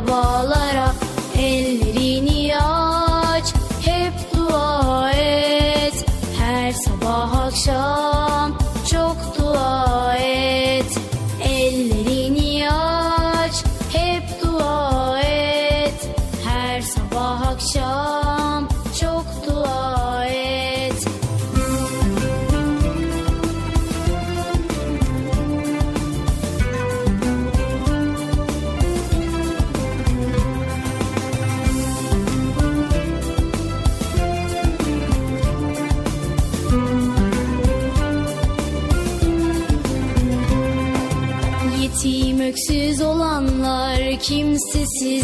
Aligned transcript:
the. 0.00 0.33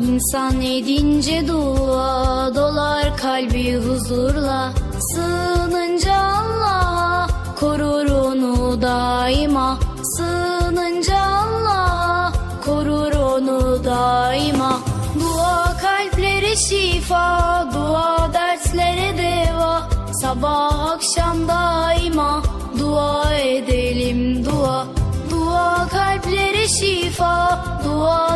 İnsan 0.00 0.60
edince 0.60 1.48
dua 1.48 2.54
dolar 2.54 3.16
kalbi 3.16 3.76
huzurla. 3.76 4.72
Sığınınca 5.14 6.14
Allah'a 6.14 7.26
korur 7.60 8.10
onu 8.10 8.82
daima. 8.82 9.78
Sığınınca 10.16 11.18
Allah'a 11.18 12.32
korur 12.64 13.12
onu 13.12 13.84
daima. 13.84 14.80
Dua 15.20 15.76
kalplere 15.82 16.56
şifa, 16.56 17.68
dua 17.74 18.30
derslere 18.34 19.18
deva. 19.18 19.88
Sabah 20.22 20.90
akşam 20.90 21.48
daima 21.48 22.42
dua 22.78 23.34
edelim 23.34 24.44
dua. 24.44 24.86
Dua 25.30 25.88
kalplere 25.88 26.68
şifa, 26.68 27.64
dua 27.84 28.35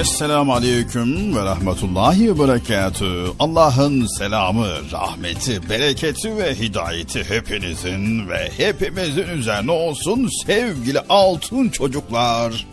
Esselamu 0.00 0.54
Aleyküm 0.54 1.36
ve 1.36 1.44
Rahmetullahi 1.44 2.34
ve 2.34 2.38
Berekatü. 2.38 3.24
Allah'ın 3.38 4.06
selamı, 4.18 4.66
rahmeti, 4.92 5.70
bereketi 5.70 6.36
ve 6.36 6.54
hidayeti 6.54 7.24
hepinizin 7.24 8.28
ve 8.28 8.50
hepimizin 8.56 9.28
üzerine 9.28 9.70
olsun 9.70 10.30
sevgili 10.46 11.00
altın 11.08 11.68
çocuklar. 11.68 12.66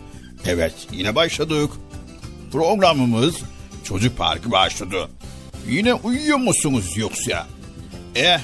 Evet 0.46 0.74
yine 0.92 1.14
başladık. 1.14 1.70
Programımız 2.52 3.34
çocuk 3.84 4.18
parkı 4.18 4.50
başladı. 4.50 5.08
Yine 5.68 5.94
uyuyor 5.94 6.38
musunuz 6.38 6.96
yoksa? 6.96 7.46
Eh, 8.14 8.40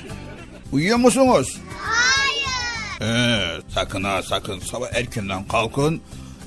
uyuyor 0.73 0.99
musunuz? 0.99 1.59
Hayır. 1.79 3.13
Ee, 3.13 3.61
sakın 3.75 4.05
ha 4.05 4.23
sakın 4.23 4.61
sabah 4.61 4.87
erkenden 4.93 5.49
kalkın. 5.49 6.01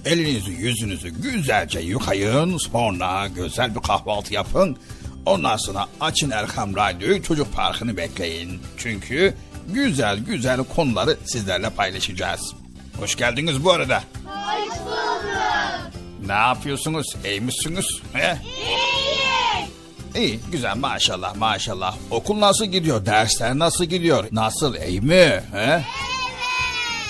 Elinizi 0.05 0.51
yüzünüzü 0.51 1.09
güzelce 1.09 1.79
yıkayın. 1.79 2.57
Sonra 2.57 3.27
güzel 3.27 3.75
bir 3.75 3.79
kahvaltı 3.81 4.33
yapın. 4.33 4.77
Ondan 5.25 5.57
sonra 5.57 5.87
açın 6.01 6.31
Erkam 6.31 6.75
Radyo'yu 6.75 7.23
çocuk 7.23 7.53
parkını 7.53 7.97
bekleyin. 7.97 8.61
Çünkü 8.77 9.33
güzel 9.73 10.19
güzel 10.19 10.63
konuları 10.63 11.17
sizlerle 11.25 11.69
paylaşacağız. 11.69 12.53
Hoş 12.99 13.15
geldiniz 13.15 13.63
bu 13.63 13.71
arada. 13.71 14.03
Hoş 14.25 14.79
bulduk. 14.79 16.25
Ne 16.25 16.33
yapıyorsunuz? 16.33 17.07
İyi 17.25 17.41
misiniz? 17.41 17.85
He? 18.13 18.37
İyi. 18.67 20.25
İyi, 20.25 20.39
güzel 20.51 20.75
maşallah 20.77 21.35
maşallah. 21.35 21.95
Okul 22.11 22.39
nasıl 22.39 22.65
gidiyor? 22.65 23.05
Dersler 23.05 23.59
nasıl 23.59 23.85
gidiyor? 23.85 24.25
Nasıl, 24.31 24.75
iyi 24.75 25.01
mi? 25.01 25.43
He? 25.53 25.83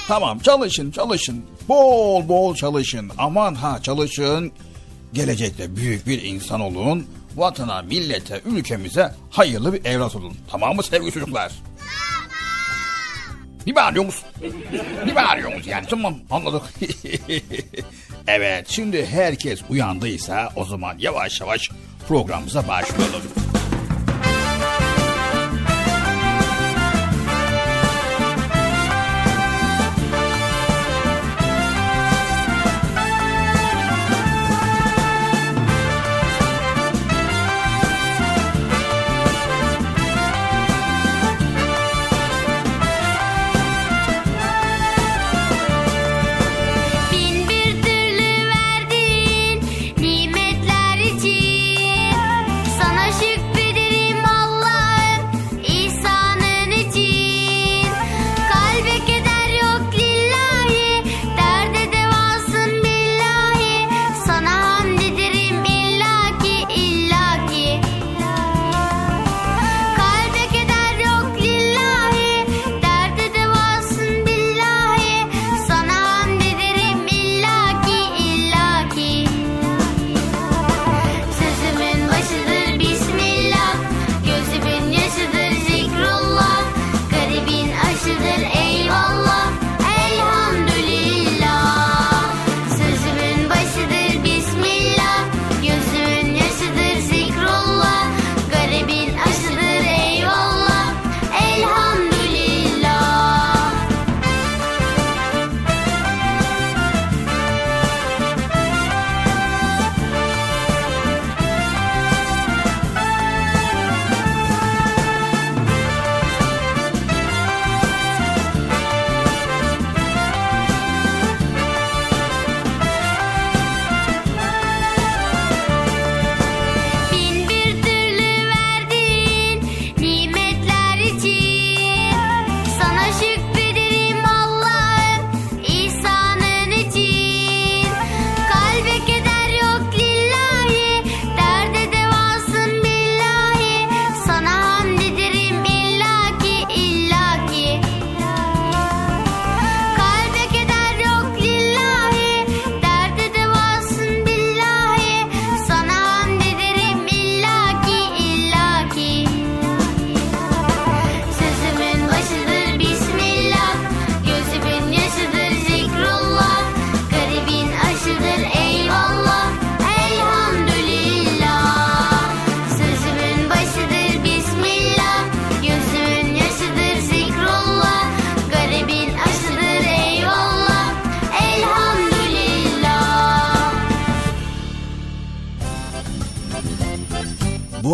Tamam, 0.08 0.40
çalışın 0.40 0.92
çalışın. 0.92 1.46
Bol 1.70 2.28
bol 2.28 2.56
çalışın. 2.56 3.12
Aman 3.18 3.56
ha 3.56 3.82
çalışın. 3.82 4.52
Gelecekte 5.14 5.76
büyük 5.76 6.08
bir 6.08 6.24
insan 6.24 6.62
olun. 6.62 7.08
Vatana, 7.36 7.82
millete, 7.82 8.42
ülkemize 8.46 9.12
hayırlı 9.30 9.74
bir 9.74 9.86
evlat 9.86 10.16
olun. 10.16 10.34
Tamam 10.52 10.76
mı 10.76 10.84
sevgili 10.84 11.12
çocuklar? 11.12 11.52
Ne 13.68 13.76
bağırıyorsunuz? 13.76 14.24
Ne 15.06 15.16
bağırıyorsunuz 15.16 15.68
yani 15.68 15.86
tamam 15.90 16.16
anladık. 16.32 16.62
evet 18.28 18.66
şimdi 18.70 19.06
herkes 19.06 19.62
uyandıysa 19.70 20.50
o 20.56 20.66
zaman 20.66 20.96
yavaş 21.00 21.42
yavaş 21.42 21.70
programımıza 22.08 22.68
başlayalım. 22.68 23.45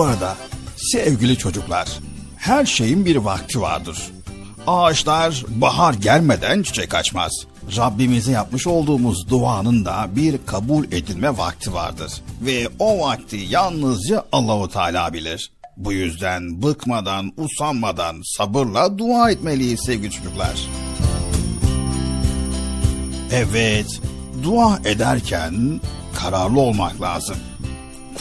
Bu 0.01 0.05
arada 0.05 0.38
sevgili 0.75 1.38
çocuklar, 1.38 1.88
her 2.38 2.65
şeyin 2.65 3.05
bir 3.05 3.15
vakti 3.15 3.62
vardır. 3.62 3.98
Ağaçlar 4.67 5.43
bahar 5.48 5.93
gelmeden 5.93 6.63
çiçek 6.63 6.93
açmaz. 6.93 7.31
Rabbimize 7.77 8.31
yapmış 8.31 8.67
olduğumuz 8.67 9.29
duanın 9.29 9.86
da 9.86 10.10
bir 10.15 10.36
kabul 10.46 10.86
edilme 10.86 11.38
vakti 11.38 11.74
vardır. 11.74 12.12
Ve 12.41 12.70
o 12.79 13.00
vakti 13.00 13.38
yalnızca 13.38 14.24
Allahu 14.31 14.70
Teala 14.70 15.13
bilir. 15.13 15.51
Bu 15.77 15.93
yüzden 15.93 16.62
bıkmadan, 16.62 17.34
usanmadan 17.38 18.22
sabırla 18.38 18.98
dua 18.98 19.31
etmeliyiz 19.31 19.79
sevgili 19.86 20.12
çocuklar. 20.12 20.67
Evet, 23.31 24.01
dua 24.43 24.79
ederken 24.86 25.81
kararlı 26.15 26.60
olmak 26.60 27.01
lazım. 27.01 27.38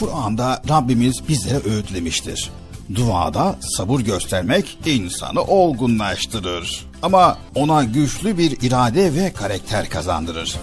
Kur'an'da 0.01 0.61
Rabbimiz 0.69 1.27
bizlere 1.29 1.57
öğütlemiştir. 1.69 2.49
Duada 2.95 3.55
sabır 3.61 3.99
göstermek 3.99 4.77
insanı 4.85 5.41
olgunlaştırır. 5.41 6.85
Ama 7.01 7.37
ona 7.55 7.83
güçlü 7.83 8.37
bir 8.37 8.57
irade 8.61 9.13
ve 9.13 9.33
karakter 9.33 9.89
kazandırır. 9.89 10.57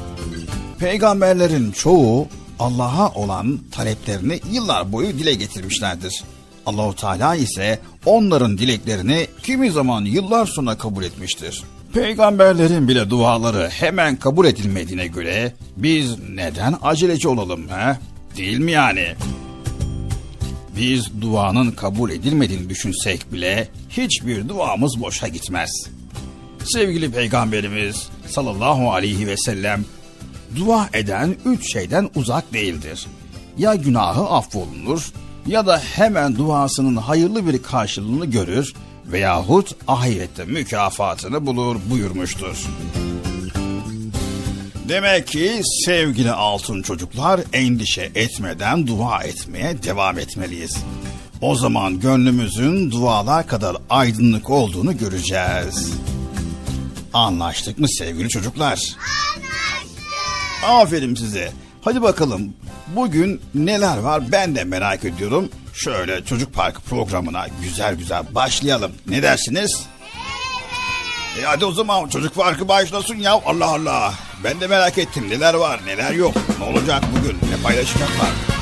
Peygamberlerin 0.79 1.73
çoğu 1.73 2.27
Allah'a 2.59 3.09
olan 3.09 3.61
taleplerini 3.73 4.41
yıllar 4.53 4.93
boyu 4.93 5.09
dile 5.09 5.35
getirmişlerdir. 5.35 6.25
Allahu 6.67 6.97
Teala 6.97 7.35
ise 7.35 7.79
onların 8.07 8.59
dileklerini 8.59 9.27
kimi 9.43 9.71
zaman 9.71 10.05
yıllar 10.05 10.47
sonra 10.47 10.79
kabul 10.79 11.05
etmiştir. 11.05 11.63
Peygamberlerin 11.95 12.89
bile 12.89 13.11
duaları 13.11 13.69
hemen 13.69 14.17
kabul 14.17 14.47
edilmediğine 14.47 15.07
göre 15.07 15.53
biz 15.77 16.17
neden 16.29 16.75
aceleci 16.83 17.29
olalım 17.29 17.69
he? 17.69 17.97
Değil 18.39 18.59
mi 18.59 18.73
yani? 18.73 19.07
Biz 20.77 21.21
duanın 21.21 21.71
kabul 21.71 22.11
edilmediğini 22.11 22.69
düşünsek 22.69 23.33
bile 23.33 23.69
hiçbir 23.91 24.49
duamız 24.49 25.01
boşa 25.01 25.29
gitmez. 25.29 25.71
Sevgili 26.65 27.11
Peygamberimiz 27.11 28.09
sallallahu 28.27 28.93
aleyhi 28.93 29.27
ve 29.27 29.37
sellem 29.37 29.85
dua 30.57 30.89
eden 30.93 31.37
üç 31.45 31.73
şeyden 31.73 32.11
uzak 32.15 32.53
değildir. 32.53 33.07
ya 33.59 33.75
günahı 33.75 34.23
affolunur 34.23 35.13
ya 35.47 35.67
da 35.67 35.79
hemen 35.79 36.37
duasının 36.37 36.97
hayırlı 36.97 37.47
bir 37.47 37.63
karşılığını 37.63 38.27
görür 38.27 38.75
veyahut 39.07 39.75
ahirette 39.89 40.45
mükafatını 40.45 41.47
bulur 41.47 41.77
buyurmuştur. 41.91 42.67
Demek 44.89 45.27
ki 45.27 45.63
sevgili 45.85 46.31
altın 46.31 46.83
çocuklar 46.83 47.41
endişe 47.53 48.11
etmeden 48.15 48.87
dua 48.87 49.23
etmeye 49.23 49.83
devam 49.83 50.19
etmeliyiz. 50.19 50.77
O 51.41 51.55
zaman 51.55 52.01
gönlümüzün 52.01 52.91
dualar 52.91 53.47
kadar 53.47 53.77
aydınlık 53.91 54.51
olduğunu 54.51 54.99
göreceğiz. 54.99 55.93
Anlaştık 57.15 57.79
mı 57.79 57.89
sevgili 57.89 58.29
çocuklar? 58.29 58.69
Anlaştık. 58.71 60.65
Aferin 60.65 61.15
size. 61.15 61.53
Hadi 61.83 62.03
bakalım 62.03 62.55
bugün 62.97 63.41
neler 63.55 63.99
var 63.99 64.33
ben 64.33 64.57
de 64.57 64.65
merak 64.65 65.05
ediyorum. 65.05 65.49
Şöyle 65.75 66.25
çocuk 66.25 66.55
parkı 66.55 66.81
programına 66.81 67.47
güzel 67.63 67.95
güzel 67.95 68.35
başlayalım. 68.35 68.93
Ne 69.07 69.23
dersiniz? 69.23 69.87
E 71.39 71.43
hadi 71.43 71.65
o 71.65 71.73
zaman 71.73 72.09
çocuk 72.09 72.35
parkı 72.35 72.69
başlasın 72.69 73.17
ya 73.17 73.33
Allah 73.47 73.67
Allah. 73.67 74.15
Ben 74.45 74.61
de 74.61 74.67
merak 74.67 74.99
ettim 74.99 75.31
neler 75.31 75.55
var 75.55 75.81
neler 75.87 76.13
yok. 76.13 76.35
Ne 76.59 76.65
olacak 76.65 77.03
bugün 77.19 77.39
ne 77.51 77.63
paylaşacaklar. 77.63 78.58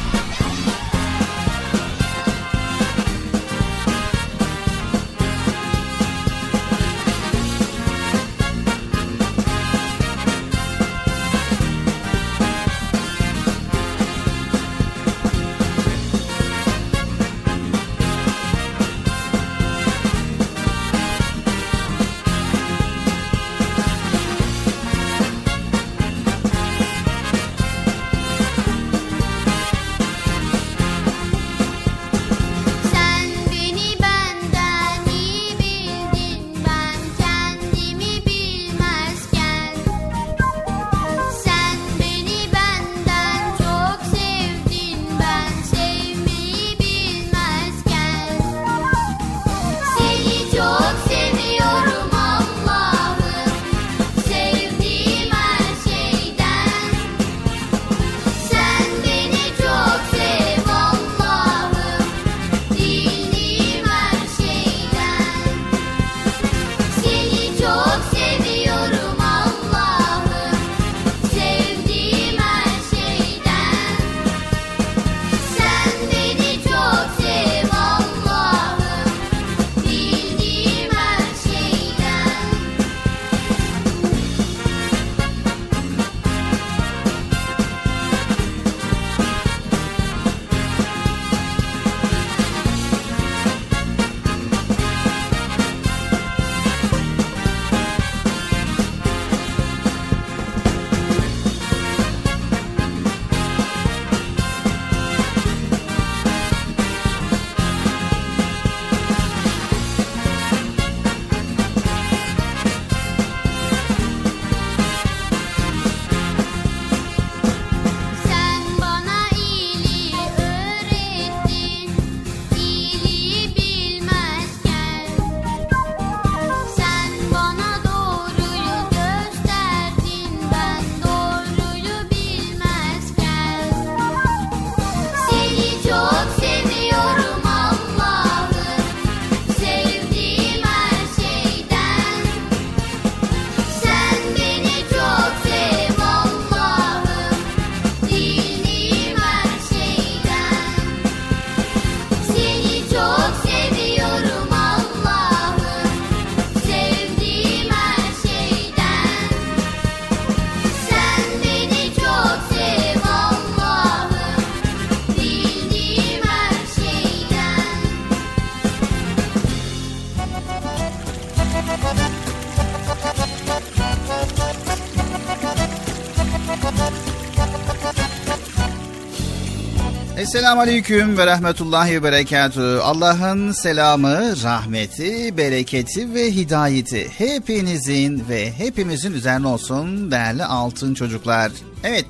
Esselamu 180.26 180.61
Aleyküm 180.61 181.18
ve 181.18 181.26
Rahmetullahi 181.26 181.95
ve 181.95 182.02
Berekatü. 182.02 182.61
Allah'ın 182.83 183.52
selamı, 183.52 184.42
rahmeti, 184.42 185.37
bereketi 185.37 186.14
ve 186.14 186.33
hidayeti 186.33 187.09
hepinizin 187.18 188.25
ve 188.28 188.52
hepimizin 188.52 189.12
üzerine 189.12 189.47
olsun 189.47 190.11
değerli 190.11 190.45
altın 190.45 190.95
çocuklar. 190.95 191.52
Evet, 191.85 192.04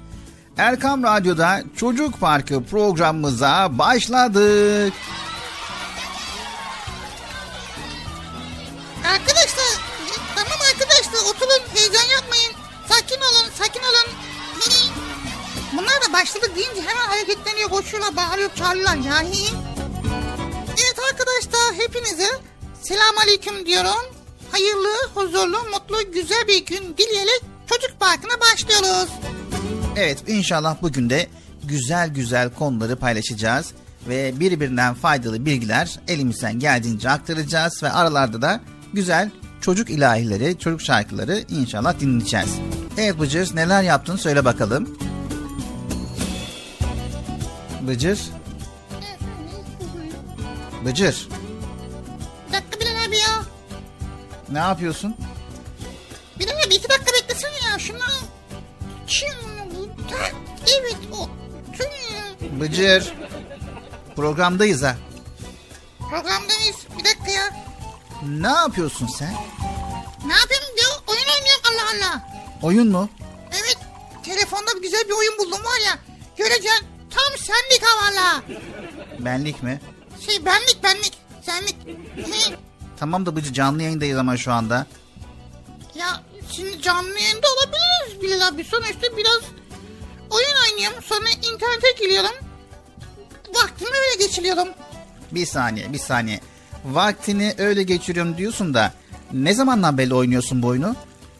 Erkam 0.59 1.03
Radyo'da 1.03 1.63
Çocuk 1.77 2.21
Parkı 2.21 2.65
programımıza 2.65 3.79
başladık. 3.79 4.93
Evet 30.17 30.29
inşallah 30.29 30.77
bugün 30.83 31.11
de 31.11 31.27
güzel 31.65 32.09
güzel 32.09 32.51
konuları 32.51 32.97
paylaşacağız 32.97 33.73
ve 34.09 34.41
birbirinden 34.41 34.95
faydalı 34.95 35.47
bilgiler 35.47 35.99
elimizden 36.09 36.59
geldiğince 36.59 37.11
aktaracağız 37.11 37.83
ve 37.83 37.91
aralarda 37.91 38.43
da 38.43 38.61
güzel 38.93 39.31
çocuk 39.61 39.91
ilahileri, 39.91 40.59
çocuk 40.59 40.81
şarkıları 40.81 41.45
inşallah 41.49 42.01
dinleyeceğiz. 42.01 42.49
Evet 42.99 43.21
Bıcır 43.21 43.57
neler 43.57 43.83
yaptın 43.83 44.17
söyle 44.17 44.45
bakalım. 44.45 44.99
Bıcır. 47.81 48.21
Bıcır. 50.85 51.29
Bir 52.49 52.53
dakika 52.53 52.81
Bilal 52.81 53.05
abi 53.09 53.17
ya. 53.17 53.45
Ne 54.53 54.59
yapıyorsun? 54.59 55.15
Bilal 56.39 56.57
abi 56.67 56.75
iki 56.75 56.89
dakika 56.89 57.13
beklesene 57.13 57.71
ya 57.73 57.79
şunu. 57.79 58.16
Evet 60.67 60.97
o. 61.13 61.29
Bıcır. 62.61 63.13
Programdayız 64.17 64.83
ha. 64.83 64.97
Programdayız. 65.99 66.77
Bir 66.99 67.05
dakika 67.05 67.31
ya. 67.31 67.67
Ne 68.29 68.49
yapıyorsun 68.49 69.07
sen? 69.07 69.35
Ne 70.27 70.33
yapayım 70.35 70.65
diyor. 70.77 70.91
Oyun 71.07 71.21
oynuyorum 71.37 71.63
Allah 71.71 72.07
Allah. 72.07 72.29
Oyun 72.63 72.89
mu? 72.89 73.09
Evet. 73.53 73.79
Telefonda 74.23 74.71
güzel 74.83 75.05
bir 75.09 75.13
oyun 75.13 75.39
buldum 75.39 75.65
var 75.65 75.81
ya. 75.87 75.99
Göreceksin. 76.37 76.87
Tam 77.11 77.39
senlik 77.39 77.83
ha 77.87 78.07
valla. 78.07 78.43
Benlik 79.19 79.63
mi? 79.63 79.81
Şey 80.27 80.45
benlik 80.47 80.79
benlik. 80.83 81.13
Senlik. 81.47 81.77
Tamam 83.01 83.27
da 83.27 83.37
Bıcı 83.37 83.53
canlı 83.53 83.83
yayındayız 83.83 84.19
ama 84.19 84.37
şu 84.37 84.53
anda. 84.53 84.87
ya 85.95 86.23
şimdi 86.53 86.83
canlı 86.83 87.19
yayında 87.21 87.47
olabiliriz 87.57 88.23
Bilal 88.23 88.49
abi. 88.49 88.65
Sonuçta 88.65 89.17
biraz 89.17 89.41
oyun 90.31 90.73
oynuyorum. 90.73 91.03
Sonra 91.03 91.29
internete 91.29 91.93
giriyorum. 92.01 92.35
Vaktimi 93.55 93.91
öyle 93.91 94.27
geçiriyorum. 94.27 94.69
Bir 95.33 95.47
saniye 95.47 95.93
bir 95.93 95.99
saniye. 95.99 96.41
Vaktini 96.85 97.55
öyle 97.59 97.83
geçiriyorum 97.83 98.37
diyorsun 98.37 98.75
da 98.75 98.93
ne 99.33 99.55
zamandan 99.55 99.99
beri 99.99 100.15
oynuyorsun 100.15 100.63
bu 100.63 100.67
oyunu? 100.67 100.97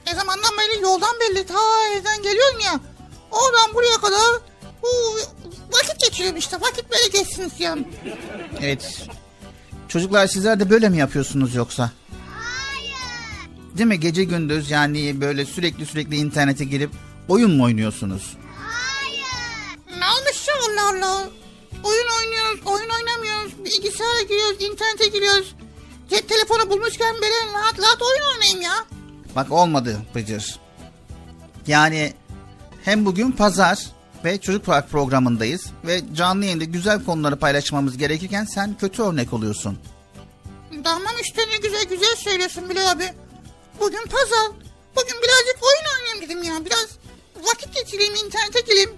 Ne 0.07 0.15
zamandan 0.15 0.51
beri 0.59 0.83
yoldan 0.83 1.15
belli. 1.21 1.47
Ta 1.47 1.55
evden 1.97 2.23
geliyorum 2.23 2.61
ya. 2.61 2.81
Oradan 3.31 3.75
buraya 3.75 3.97
kadar 4.01 4.41
bu 4.83 4.89
vakit 5.73 6.01
geçiriyorum 6.01 6.39
işte. 6.39 6.57
Vakit 6.61 6.91
böyle 6.91 7.09
geçsin 7.09 7.49
istiyorum. 7.49 7.85
Evet. 8.61 9.07
Çocuklar 9.89 10.27
sizler 10.27 10.61
de 10.61 10.71
böyle 10.71 10.89
mi 10.89 10.99
yapıyorsunuz 10.99 11.55
yoksa? 11.55 11.91
Hayır. 12.35 13.79
Değil 13.79 13.89
mi? 13.89 14.01
Gece 14.01 14.25
gündüz 14.25 14.71
yani 14.71 15.21
böyle 15.21 15.45
sürekli 15.47 15.87
sürekli 15.87 16.17
internete 16.17 16.65
girip 16.65 16.91
oyun 17.29 17.51
mu 17.51 17.65
oynuyorsunuz? 17.65 18.37
Allah 20.69 20.89
Allah. 20.89 21.29
Oyun 21.85 22.07
oynuyoruz, 22.19 22.61
oyun 22.67 22.91
oynamıyoruz. 22.91 23.65
Bilgisayara 23.65 24.23
giriyoruz, 24.23 24.63
internete 24.63 25.09
giriyoruz. 25.09 25.55
Cep 26.11 26.29
telefonu 26.29 26.71
bulmuşken 26.71 27.15
böyle 27.15 27.53
rahat 27.55 27.79
rahat 27.81 28.03
oyun 28.03 28.35
oynayayım 28.35 28.63
ya. 28.63 28.85
Bak 29.37 29.53
olmadı 29.53 30.03
Bıcır. 30.15 30.59
Yani 31.67 32.15
hem 32.85 33.07
bugün 33.07 33.33
pazar 33.33 33.87
ve 34.25 34.41
çocuk 34.41 34.67
park 34.67 34.91
programındayız 34.91 35.67
ve 35.85 36.01
canlı 36.15 36.45
yayında 36.45 36.65
güzel 36.65 37.05
konuları 37.05 37.39
paylaşmamız 37.39 37.97
gerekirken 37.97 38.45
sen 38.45 38.77
kötü 38.79 39.03
örnek 39.03 39.33
oluyorsun. 39.33 39.79
Tamam 40.85 41.13
işte 41.23 41.43
ne 41.53 41.57
güzel 41.57 41.85
güzel 41.85 42.17
söylüyorsun 42.17 42.71
Bilal 42.71 42.91
abi. 42.91 43.13
Bugün 43.81 44.05
pazar. 44.05 44.47
Bugün 44.97 45.17
birazcık 45.23 45.63
oyun 45.63 45.97
oynayayım 45.99 46.23
dedim 46.23 46.43
ya. 46.43 46.65
Biraz 46.67 46.89
vakit 47.47 47.75
geçireyim, 47.75 48.15
internete 48.15 48.61
gireyim. 48.61 48.91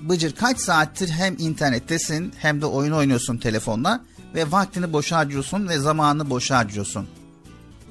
Bıcır 0.00 0.36
kaç 0.36 0.58
saattir 0.58 1.08
hem 1.08 1.36
internettesin 1.38 2.34
hem 2.38 2.60
de 2.60 2.66
oyun 2.66 2.92
oynuyorsun 2.92 3.38
telefonla 3.38 4.00
ve 4.34 4.52
vaktini 4.52 4.92
boşa 4.92 5.16
harcıyorsun 5.16 5.68
ve 5.68 5.78
zamanını 5.78 6.30
boşa 6.30 6.56
harcıyorsun. 6.56 7.08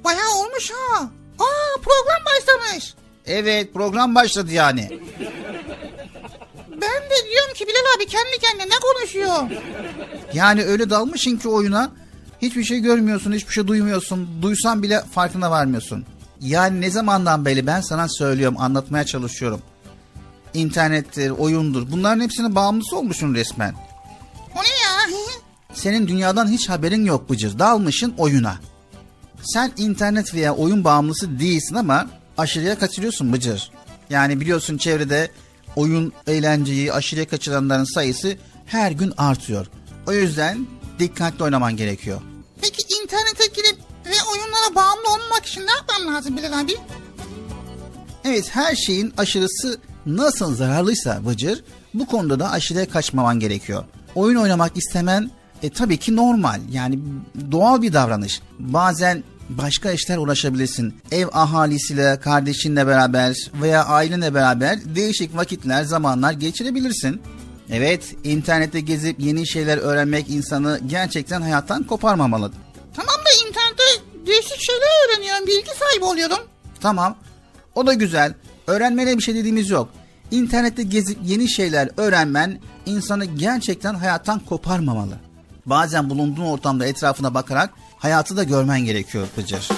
Bayağı 0.03 0.35
olmuş 0.35 0.71
ha. 0.71 1.01
Aa 1.39 1.81
program 1.81 2.25
başlamış. 2.25 2.93
Evet 3.25 3.73
program 3.73 4.15
başladı 4.15 4.51
yani. 4.51 4.99
Ben 6.69 7.03
de 7.09 7.29
diyorum 7.31 7.53
ki 7.55 7.67
Bilal 7.67 7.97
abi 7.97 8.05
kendi 8.05 8.39
kendine 8.41 8.75
ne 8.75 8.79
konuşuyor? 8.79 9.37
Yani 10.33 10.63
öyle 10.63 10.89
dalmışsın 10.89 11.37
ki 11.37 11.47
oyuna 11.47 11.91
hiçbir 12.41 12.63
şey 12.63 12.79
görmüyorsun, 12.79 13.33
hiçbir 13.33 13.53
şey 13.53 13.67
duymuyorsun. 13.67 14.29
Duysan 14.41 14.83
bile 14.83 15.01
farkına 15.11 15.51
varmıyorsun. 15.51 16.05
Yani 16.41 16.81
ne 16.81 16.89
zamandan 16.91 17.45
beri 17.45 17.67
ben 17.67 17.81
sana 17.81 18.07
söylüyorum, 18.09 18.55
anlatmaya 18.59 19.05
çalışıyorum. 19.05 19.61
İnternettir, 20.53 21.29
oyundur. 21.29 21.91
Bunların 21.91 22.21
hepsinin 22.21 22.55
bağımlısı 22.55 22.97
olmuşsun 22.97 23.33
resmen. 23.33 23.75
O 24.55 24.59
ne 24.63 24.67
ya? 24.67 25.19
Senin 25.73 26.07
dünyadan 26.07 26.47
hiç 26.47 26.69
haberin 26.69 27.05
yok 27.05 27.29
Bıcır. 27.29 27.59
Dalmışın 27.59 28.13
oyuna. 28.17 28.55
Sen 29.43 29.71
internet 29.77 30.33
veya 30.33 30.55
oyun 30.55 30.83
bağımlısı 30.83 31.39
değilsin 31.39 31.75
ama 31.75 32.07
aşırıya 32.37 32.79
kaçırıyorsun 32.79 33.33
Bıcır. 33.33 33.71
Yani 34.09 34.41
biliyorsun 34.41 34.77
çevrede 34.77 35.31
oyun 35.75 36.13
eğlenceyi 36.27 36.93
aşırıya 36.93 37.27
kaçıranların 37.27 37.93
sayısı 37.93 38.37
her 38.65 38.91
gün 38.91 39.13
artıyor. 39.17 39.67
O 40.07 40.13
yüzden 40.13 40.67
dikkatli 40.99 41.43
oynaman 41.43 41.77
gerekiyor. 41.77 42.21
Peki 42.61 42.95
internete 43.01 43.45
girip 43.45 43.77
ve 44.05 44.15
oyunlara 44.31 44.75
bağımlı 44.75 45.09
olmamak 45.13 45.45
için 45.45 45.61
ne 45.67 45.71
yapmam 45.71 46.15
lazım 46.15 46.37
Bilal 46.37 46.59
abi? 46.59 46.75
Evet 48.25 48.49
her 48.55 48.75
şeyin 48.75 49.13
aşırısı 49.17 49.79
nasıl 50.05 50.55
zararlıysa 50.55 51.25
Bıcır 51.25 51.63
bu 51.93 52.05
konuda 52.05 52.39
da 52.39 52.51
aşırıya 52.51 52.89
kaçmaman 52.89 53.39
gerekiyor. 53.39 53.83
Oyun 54.15 54.35
oynamak 54.35 54.77
istemen 54.77 55.31
e, 55.63 55.69
tabii 55.69 55.97
ki 55.97 56.15
normal 56.15 56.59
yani 56.71 56.99
doğal 57.51 57.81
bir 57.81 57.93
davranış. 57.93 58.41
Bazen 58.59 59.23
başka 59.49 59.91
işler 59.91 60.17
uğraşabilirsin. 60.17 60.93
Ev 61.11 61.27
ahalisiyle, 61.33 62.19
kardeşinle 62.19 62.87
beraber 62.87 63.35
veya 63.61 63.85
ailenle 63.85 64.33
beraber 64.33 64.95
değişik 64.95 65.35
vakitler, 65.35 65.83
zamanlar 65.83 66.31
geçirebilirsin. 66.31 67.21
Evet, 67.71 68.15
internette 68.23 68.79
gezip 68.79 69.19
yeni 69.19 69.47
şeyler 69.47 69.77
öğrenmek 69.77 70.29
insanı 70.29 70.79
gerçekten 70.87 71.41
hayattan 71.41 71.83
koparmamalı. 71.83 72.51
Tamam 72.95 73.15
da 73.15 73.47
internette 73.47 73.83
değişik 74.27 74.59
şeyler 74.59 75.09
öğreniyorum. 75.09 75.47
Bilgi 75.47 75.69
sahibi 75.79 76.05
oluyorum. 76.05 76.39
Tamam. 76.81 77.15
O 77.75 77.87
da 77.87 77.93
güzel. 77.93 78.33
Öğrenmene 78.69 79.17
bir 79.17 79.23
şey 79.23 79.35
dediğimiz 79.35 79.69
yok. 79.69 79.89
İnternette 80.31 80.83
gezip 80.83 81.17
yeni 81.23 81.49
şeyler 81.49 81.89
öğrenmen 81.97 82.59
insanı 82.85 83.25
gerçekten 83.25 83.93
hayattan 83.93 84.39
koparmamalı. 84.39 85.13
Bazen 85.65 86.09
bulunduğun 86.09 86.45
ortamda 86.45 86.85
etrafına 86.85 87.33
bakarak 87.33 87.69
hayatı 87.97 88.37
da 88.37 88.43
görmen 88.43 88.79
gerekiyor 88.79 89.27
Bıcır. 89.37 89.69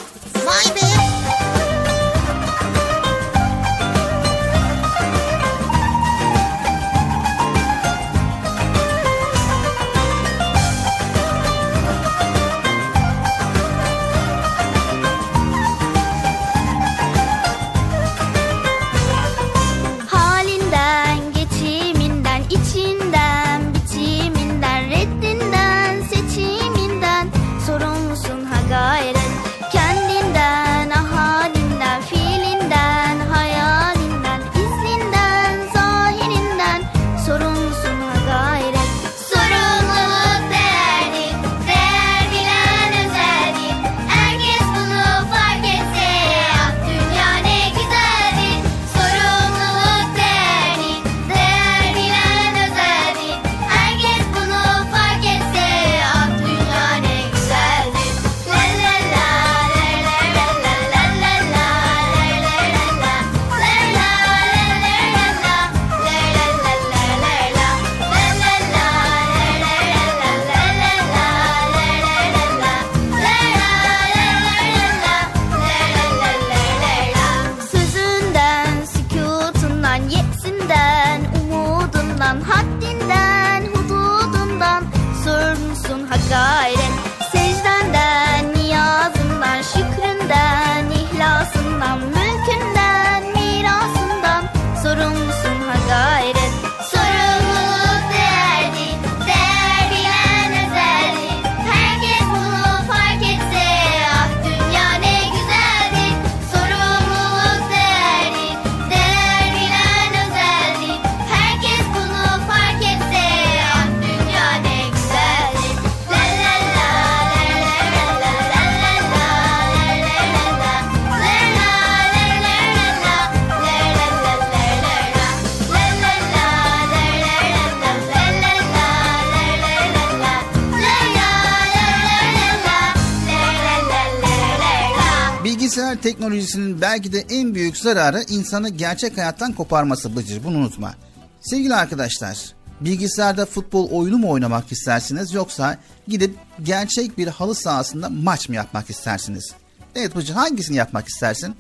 Teknolojisinin 136.31 136.81
belki 136.81 137.13
de 137.13 137.25
en 137.29 137.55
büyük 137.55 137.77
zararı 137.77 138.23
insanı 138.29 138.69
gerçek 138.69 139.17
hayattan 139.17 139.53
koparması 139.53 140.15
Bıcır. 140.15 140.43
Bunu 140.43 140.57
unutma. 140.57 140.95
Sevgili 141.41 141.75
arkadaşlar, 141.75 142.37
bilgisayarda 142.81 143.45
futbol 143.45 143.89
oyunu 143.89 144.17
mu 144.17 144.29
oynamak 144.29 144.71
istersiniz 144.71 145.33
yoksa 145.33 145.77
gidip 146.07 146.35
gerçek 146.63 147.17
bir 147.17 147.27
halı 147.27 147.55
sahasında 147.55 148.09
maç 148.09 148.49
mı 148.49 148.55
yapmak 148.55 148.89
istersiniz? 148.89 149.53
Evet 149.95 150.15
Bıcır 150.15 150.33
hangisini 150.33 150.77
yapmak 150.77 151.07
istersin? 151.07 151.55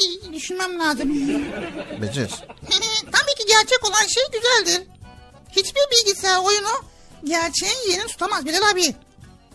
İyi, 0.00 0.32
düşünmem 0.32 0.78
lazım. 0.78 1.08
Bıcır. 2.02 2.30
Tabii 3.12 3.34
ki 3.38 3.46
gerçek 3.48 3.84
olan 3.84 4.06
şey 4.08 4.22
güzeldir. 4.32 4.86
Hiçbir 5.50 5.82
bilgisayar 5.92 6.38
oyunu 6.38 6.84
gerçeğin 7.24 7.90
yerini 7.90 8.06
tutamaz 8.06 8.46
Bilal 8.46 8.70
abi. 8.72 8.94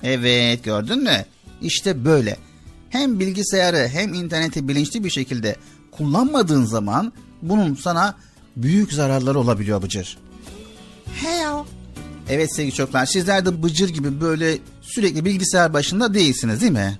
Evet 0.03 0.63
gördün 0.63 1.03
mü? 1.03 1.25
İşte 1.61 2.05
böyle. 2.05 2.46
Hem 2.89 3.19
bilgisayarı 3.19 3.87
hem 3.87 4.13
interneti 4.13 4.67
bilinçli 4.67 5.03
bir 5.03 5.09
şekilde 5.09 5.55
kullanmadığın 5.91 6.65
zaman 6.65 7.13
bunun 7.41 7.75
sana 7.75 8.15
büyük 8.55 8.93
zararları 8.93 9.39
olabiliyor 9.39 9.81
Bıcır. 9.81 10.17
He 11.13 11.29
ya. 11.29 11.65
Evet 12.29 12.55
sevgili 12.55 12.75
çocuklar 12.75 13.05
sizler 13.05 13.45
de 13.45 13.63
Bıcır 13.63 13.89
gibi 13.89 14.21
böyle 14.21 14.57
sürekli 14.81 15.25
bilgisayar 15.25 15.73
başında 15.73 16.13
değilsiniz 16.13 16.61
değil 16.61 16.71
mi? 16.71 16.99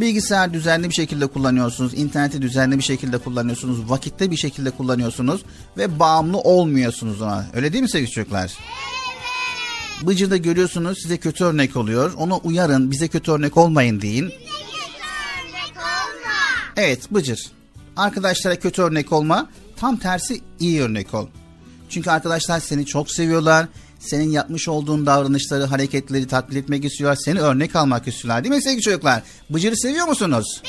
Bilgisayar 0.00 0.52
düzenli 0.52 0.88
bir 0.88 0.94
şekilde 0.94 1.26
kullanıyorsunuz, 1.26 1.94
interneti 1.94 2.42
düzenli 2.42 2.78
bir 2.78 2.82
şekilde 2.82 3.18
kullanıyorsunuz, 3.18 3.90
vakitte 3.90 4.30
bir 4.30 4.36
şekilde 4.36 4.70
kullanıyorsunuz 4.70 5.42
ve 5.76 5.98
bağımlı 5.98 6.38
olmuyorsunuz 6.38 7.20
ona. 7.20 7.46
Öyle 7.54 7.72
değil 7.72 7.82
mi 7.82 7.90
sevgili 7.90 8.10
çocuklar? 8.10 8.42
Evet. 8.42 8.99
Bıcır'da 10.02 10.36
görüyorsunuz 10.36 10.98
size 11.02 11.16
kötü 11.16 11.44
örnek 11.44 11.76
oluyor. 11.76 12.12
Ona 12.16 12.36
uyarın, 12.36 12.90
bize 12.90 13.08
kötü 13.08 13.32
örnek 13.32 13.56
olmayın 13.56 14.00
deyin. 14.00 14.32
Evet 16.76 17.10
Bıcır. 17.10 17.46
Arkadaşlara 17.96 18.56
kötü 18.58 18.82
örnek 18.82 19.12
olma, 19.12 19.48
tam 19.76 19.96
tersi 19.96 20.40
iyi 20.60 20.82
örnek 20.82 21.14
ol. 21.14 21.26
Çünkü 21.88 22.10
arkadaşlar 22.10 22.60
seni 22.60 22.86
çok 22.86 23.10
seviyorlar. 23.10 23.66
Senin 23.98 24.30
yapmış 24.30 24.68
olduğun 24.68 25.06
davranışları, 25.06 25.64
hareketleri 25.64 26.26
taklit 26.26 26.56
etmek 26.56 26.84
istiyorlar. 26.84 27.18
Seni 27.24 27.40
örnek 27.40 27.76
almak 27.76 28.08
istiyorlar 28.08 28.44
değil 28.44 28.54
mi 28.54 28.62
sevgili 28.62 28.82
çocuklar? 28.82 29.22
Bıcır'ı 29.50 29.76
seviyor 29.76 30.06
musunuz? 30.06 30.62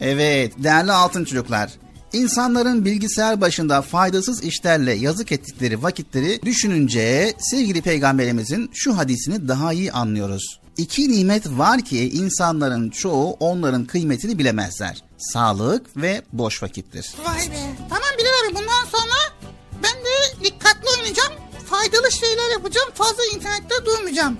Evet 0.00 0.52
değerli 0.58 0.92
altın 0.92 1.24
çocuklar. 1.24 1.70
İnsanların 2.12 2.84
bilgisayar 2.84 3.40
başında 3.40 3.82
faydasız 3.82 4.42
işlerle 4.44 4.92
yazık 4.92 5.32
ettikleri 5.32 5.82
vakitleri 5.82 6.42
düşününce 6.42 7.34
sevgili 7.38 7.82
peygamberimizin 7.82 8.70
şu 8.74 8.98
hadisini 8.98 9.48
daha 9.48 9.72
iyi 9.72 9.92
anlıyoruz. 9.92 10.60
İki 10.76 11.10
nimet 11.12 11.46
var 11.48 11.80
ki 11.80 12.10
insanların 12.10 12.90
çoğu 12.90 13.32
onların 13.40 13.84
kıymetini 13.84 14.38
bilemezler. 14.38 15.02
Sağlık 15.18 15.96
ve 15.96 16.22
boş 16.32 16.62
vakittir. 16.62 17.10
Vay 17.24 17.38
be. 17.50 17.76
Tamam 17.88 18.08
Bilal 18.18 18.48
abi 18.48 18.54
bundan 18.56 18.84
sonra 18.98 19.48
ben 19.82 19.94
de 20.04 20.44
dikkatli 20.44 20.88
oynayacağım. 20.98 21.32
Faydalı 21.70 22.12
şeyler 22.12 22.50
yapacağım. 22.52 22.88
Fazla 22.94 23.22
internette 23.34 23.74
durmayacağım. 23.86 24.38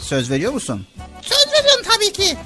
Söz 0.00 0.30
veriyor 0.30 0.52
musun? 0.52 0.86
Söz 1.22 1.46
veriyorum 1.52 1.84
tabii 1.94 2.12
ki. 2.12 2.36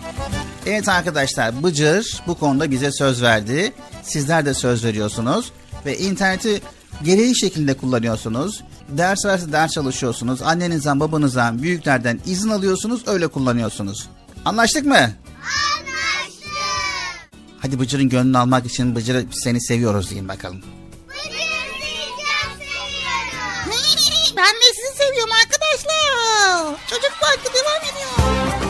Evet 0.67 0.89
arkadaşlar 0.89 1.63
Bıcır 1.63 2.23
bu 2.27 2.39
konuda 2.39 2.71
bize 2.71 2.93
söz 2.93 3.23
verdi. 3.23 3.73
Sizler 4.03 4.47
de 4.47 4.55
söz 4.55 4.85
veriyorsunuz 4.85 5.53
ve 5.87 5.99
interneti 5.99 6.61
gereği 7.03 7.39
şekilde 7.39 7.75
kullanıyorsunuz. 7.75 8.63
Ders 8.89 9.25
varsa 9.25 9.53
ders 9.53 9.73
çalışıyorsunuz. 9.73 10.43
Annenizden, 10.43 11.01
babanızdan, 11.01 11.63
büyüklerden 11.63 12.21
izin 12.27 12.51
alıyorsunuz, 12.51 13.03
öyle 13.07 13.27
kullanıyorsunuz. 13.29 14.09
Anlaştık 14.45 14.87
mı? 14.87 14.95
Anlaştık. 14.95 16.49
Hadi 17.59 17.81
Bıcır'ın 17.81 18.09
gönlünü 18.09 18.39
almak 18.39 18.67
için 18.67 18.97
Bıcır'ı 18.97 19.25
seni 19.33 19.61
seviyoruz 19.61 20.11
deyin 20.11 20.29
bakalım. 20.29 20.63
Seviyorum. 21.23 21.47
ben 24.37 24.55
de 24.55 24.75
sizi 24.75 24.97
seviyorum 25.05 25.33
arkadaşlar. 25.45 26.77
Çocuk 26.87 27.13
parkı 27.21 27.55
devam 27.55 27.83
ediyor. 27.83 28.66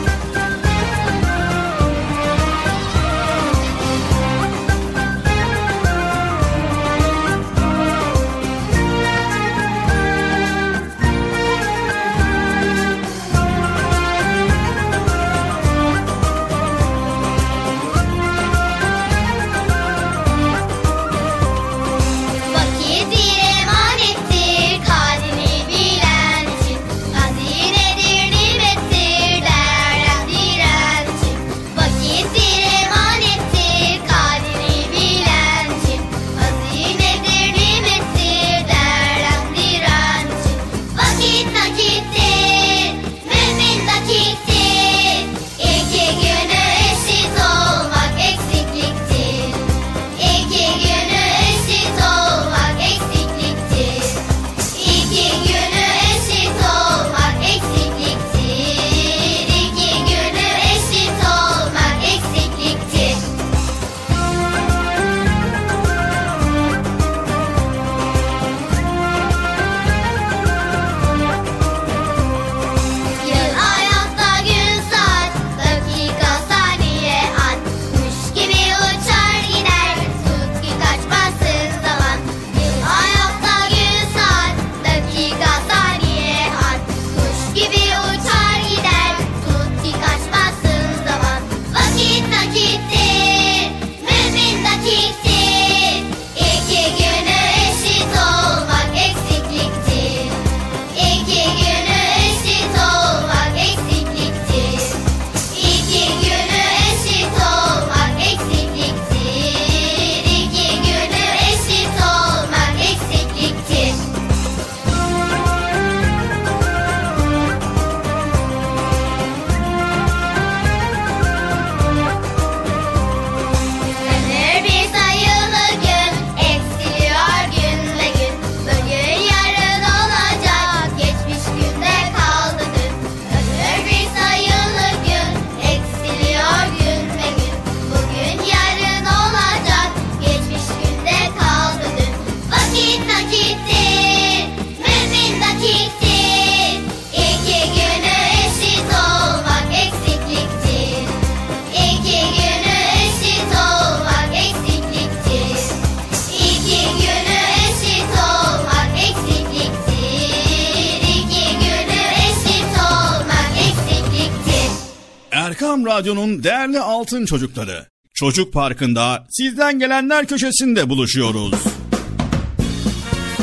Değerli 166.77 166.89
altın 166.89 167.25
çocukları. 167.25 167.85
Çocuk 168.13 168.53
Parkı'nda 168.53 169.27
sizden 169.29 169.79
gelenler 169.79 170.25
köşesinde 170.25 170.89
buluşuyoruz. 170.89 171.63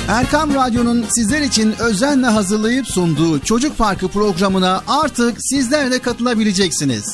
Erkam 0.09 0.55
Radyo'nun 0.55 1.05
sizler 1.09 1.41
için 1.41 1.75
özenle 1.81 2.27
hazırlayıp 2.27 2.87
sunduğu 2.87 3.39
Çocuk 3.39 3.79
Parkı 3.79 4.09
programına 4.09 4.83
artık 4.89 5.37
sizler 5.41 5.91
de 5.91 5.99
katılabileceksiniz. 5.99 7.14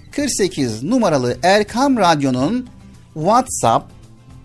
48 0.11 0.83
numaralı 0.83 1.37
Erkam 1.43 1.97
Radyo'nun 1.97 2.69
WhatsApp, 3.13 3.91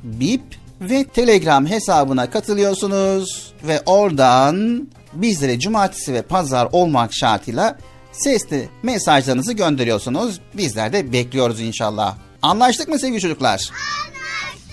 Bip 0.03 0.43
ve 0.81 1.05
Telegram 1.05 1.67
hesabına 1.67 2.31
katılıyorsunuz 2.31 3.53
ve 3.63 3.83
oradan 3.87 4.89
bizlere 5.13 5.59
cumartesi 5.59 6.15
ve 6.15 6.23
pazar 6.23 6.69
olmak 6.73 7.15
şartıyla 7.15 7.79
sesli 8.13 8.69
mesajlarınızı 8.83 9.53
gönderiyorsunuz. 9.53 10.41
Bizler 10.55 10.93
de 10.93 11.13
bekliyoruz 11.13 11.61
inşallah. 11.61 12.17
Anlaştık 12.43 12.89
mı 12.89 12.99
sevgili 12.99 13.21
çocuklar? 13.21 13.51
Anlaştık. 13.51 14.67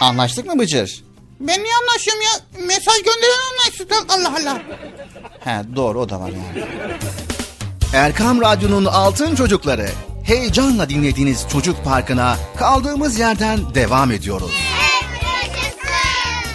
Anlaştık 0.00 0.46
mı 0.46 0.58
Bıcır? 0.58 1.04
Ben 1.40 1.62
niye 1.62 1.74
anlaşıyorum 1.82 2.22
ya? 2.22 2.64
Mesaj 2.66 2.96
gönderen 2.96 3.40
anlaşsın. 3.52 4.08
Allah 4.08 4.34
Allah. 4.40 4.62
He 5.40 5.76
doğru 5.76 6.00
o 6.00 6.08
da 6.08 6.20
var 6.20 6.30
yani. 6.30 6.66
Erkam 7.94 8.40
Radyo'nun 8.40 8.84
Altın 8.84 9.34
Çocukları. 9.34 9.88
Heyecanla 10.30 10.88
dinlediğiniz 10.88 11.46
Çocuk 11.52 11.84
Parkı'na 11.84 12.36
kaldığımız 12.56 13.18
yerden 13.18 13.74
devam 13.74 14.10
ediyoruz. 14.10 14.50
Yaşasın. 14.50 15.70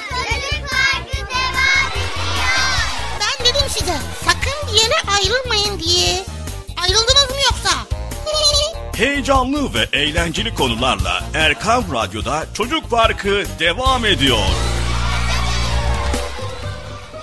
Çocuk 0.09 0.69
Parkı 0.69 1.17
devam 1.17 1.91
ediyor. 1.91 2.55
Ben 3.19 3.45
dedim 3.45 3.69
size 3.69 3.97
sakın 4.25 4.73
bir 4.73 4.81
yere 4.81 4.93
ayrılmayın 5.17 5.79
diye. 5.79 6.23
Ayrıldınız 6.83 7.29
mı 7.29 7.41
yoksa? 7.45 7.69
Heyecanlı 8.97 9.73
ve 9.73 9.87
eğlenceli 9.93 10.55
konularla 10.55 11.23
Erkam 11.33 11.83
Radyo'da 11.93 12.45
Çocuk 12.53 12.89
Parkı 12.89 13.43
devam 13.59 14.05
ediyor. 14.05 14.45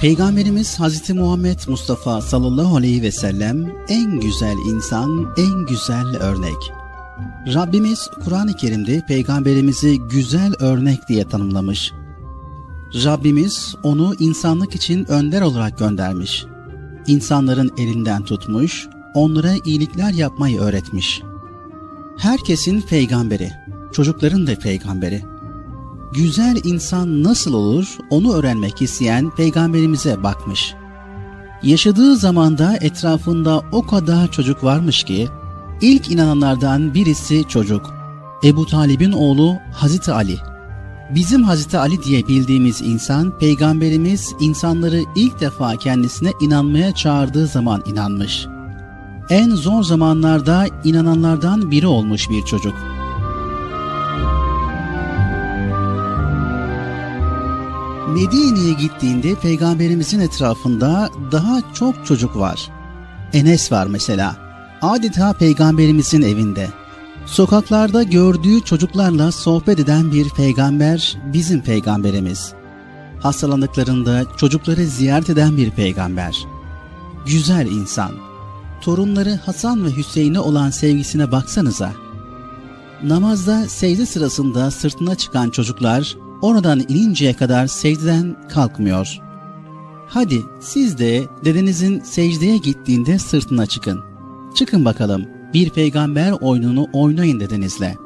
Peygamberimiz 0.02 0.80
Hazreti 0.80 1.14
Muhammed 1.14 1.58
Mustafa 1.68 2.20
sallallahu 2.20 2.76
aleyhi 2.76 3.02
ve 3.02 3.12
sellem 3.12 3.72
en 3.88 4.20
güzel 4.20 4.56
insan, 4.66 5.34
en 5.36 5.66
güzel 5.66 6.16
örnek. 6.16 6.72
Rabbimiz 7.54 8.10
Kur'an-ı 8.24 8.56
Kerim'de 8.56 9.02
peygamberimizi 9.08 9.98
güzel 9.98 10.54
örnek 10.60 11.08
diye 11.08 11.28
tanımlamış. 11.28 11.92
Rabbimiz 13.04 13.74
onu 13.82 14.14
insanlık 14.18 14.74
için 14.74 15.04
önder 15.10 15.42
olarak 15.42 15.78
göndermiş. 15.78 16.44
İnsanların 17.06 17.70
elinden 17.78 18.24
tutmuş, 18.24 18.88
onlara 19.14 19.52
iyilikler 19.64 20.12
yapmayı 20.12 20.60
öğretmiş. 20.60 21.22
Herkesin 22.18 22.80
peygamberi, 22.80 23.52
çocukların 23.92 24.46
da 24.46 24.54
peygamberi 24.58 25.31
güzel 26.14 26.60
insan 26.64 27.22
nasıl 27.22 27.54
olur 27.54 27.96
onu 28.10 28.34
öğrenmek 28.34 28.82
isteyen 28.82 29.30
peygamberimize 29.30 30.22
bakmış. 30.22 30.74
Yaşadığı 31.62 32.16
zamanda 32.16 32.76
etrafında 32.80 33.62
o 33.72 33.86
kadar 33.86 34.30
çocuk 34.32 34.64
varmış 34.64 35.04
ki 35.04 35.28
ilk 35.80 36.10
inananlardan 36.10 36.94
birisi 36.94 37.44
çocuk. 37.48 37.94
Ebu 38.44 38.66
Talib'in 38.66 39.12
oğlu 39.12 39.56
Hazreti 39.72 40.12
Ali. 40.12 40.38
Bizim 41.14 41.42
Hazreti 41.42 41.78
Ali 41.78 42.02
diye 42.02 42.28
bildiğimiz 42.28 42.80
insan 42.80 43.38
peygamberimiz 43.38 44.34
insanları 44.40 45.00
ilk 45.16 45.40
defa 45.40 45.76
kendisine 45.76 46.30
inanmaya 46.40 46.94
çağırdığı 46.94 47.46
zaman 47.46 47.82
inanmış. 47.86 48.46
En 49.30 49.50
zor 49.50 49.82
zamanlarda 49.82 50.66
inananlardan 50.84 51.70
biri 51.70 51.86
olmuş 51.86 52.30
bir 52.30 52.44
çocuk. 52.44 53.01
Medine'ye 58.08 58.72
gittiğinde 58.72 59.34
peygamberimizin 59.34 60.20
etrafında 60.20 61.10
daha 61.32 61.60
çok 61.74 62.06
çocuk 62.06 62.36
var. 62.36 62.70
Enes 63.32 63.72
var 63.72 63.86
mesela. 63.86 64.36
Adeta 64.82 65.32
peygamberimizin 65.32 66.22
evinde. 66.22 66.68
Sokaklarda 67.26 68.02
gördüğü 68.02 68.60
çocuklarla 68.64 69.32
sohbet 69.32 69.80
eden 69.80 70.12
bir 70.12 70.30
peygamber 70.30 71.18
bizim 71.32 71.62
peygamberimiz. 71.62 72.52
Hastalandıklarında 73.20 74.24
çocukları 74.36 74.86
ziyaret 74.86 75.30
eden 75.30 75.56
bir 75.56 75.70
peygamber. 75.70 76.46
Güzel 77.26 77.66
insan. 77.66 78.12
Torunları 78.80 79.40
Hasan 79.44 79.84
ve 79.84 79.96
Hüseyin'e 79.96 80.40
olan 80.40 80.70
sevgisine 80.70 81.32
baksanıza. 81.32 81.92
Namazda 83.02 83.68
secde 83.68 84.06
sırasında 84.06 84.70
sırtına 84.70 85.14
çıkan 85.14 85.50
çocuklar 85.50 86.16
oradan 86.42 86.80
ininceye 86.88 87.32
kadar 87.32 87.66
secdeden 87.66 88.36
kalkmıyor. 88.48 89.20
Hadi 90.08 90.42
siz 90.60 90.98
de 90.98 91.22
dedenizin 91.44 92.00
secdeye 92.00 92.56
gittiğinde 92.56 93.18
sırtına 93.18 93.66
çıkın. 93.66 94.00
Çıkın 94.54 94.84
bakalım 94.84 95.26
bir 95.54 95.70
peygamber 95.70 96.32
oyununu 96.32 96.88
oynayın 96.92 97.40
dedenizle. 97.40 97.96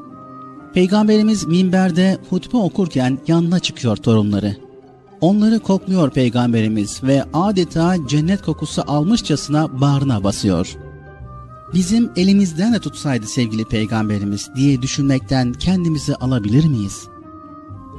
Peygamberimiz 0.73 1.45
minberde 1.45 2.17
hutbe 2.29 2.57
okurken 2.57 3.17
yanına 3.27 3.59
çıkıyor 3.59 3.95
torunları. 3.95 4.57
Onları 5.21 5.59
kokluyor 5.59 6.11
peygamberimiz 6.11 7.03
ve 7.03 7.23
adeta 7.33 8.07
cennet 8.07 8.41
kokusu 8.41 8.83
almışçasına 8.87 9.81
bağrına 9.81 10.23
basıyor. 10.23 10.75
Bizim 11.73 12.09
elimizden 12.15 12.73
de 12.73 12.79
tutsaydı 12.79 13.27
sevgili 13.27 13.65
peygamberimiz 13.65 14.49
diye 14.55 14.81
düşünmekten 14.81 15.53
kendimizi 15.53 16.15
alabilir 16.15 16.65
miyiz?'' 16.65 17.16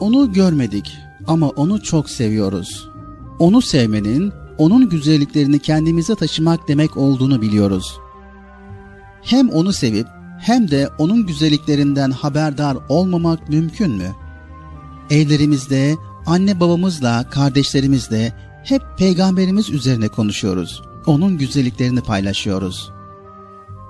Onu 0.01 0.33
görmedik 0.33 0.97
ama 1.27 1.49
onu 1.49 1.83
çok 1.83 2.11
seviyoruz. 2.11 2.89
Onu 3.39 3.63
sevmenin, 3.63 4.33
onun 4.59 4.89
güzelliklerini 4.89 5.59
kendimize 5.59 6.15
taşımak 6.15 6.69
demek 6.69 6.97
olduğunu 6.97 7.43
biliyoruz. 7.43 7.99
Hem 9.23 9.49
onu 9.49 9.73
sevip 9.73 10.07
hem 10.41 10.71
de 10.71 10.89
onun 10.99 11.27
güzelliklerinden 11.27 12.11
haberdar 12.11 12.77
olmamak 12.89 13.49
mümkün 13.49 13.91
mü? 13.91 14.13
Evlerimizde, 15.11 15.97
anne 16.27 16.61
babamızla, 16.61 17.31
kardeşlerimizle 17.31 18.35
hep 18.65 18.83
peygamberimiz 18.99 19.71
üzerine 19.71 20.09
konuşuyoruz. 20.09 20.83
Onun 21.07 21.39
güzelliklerini 21.39 22.01
paylaşıyoruz. 22.01 22.91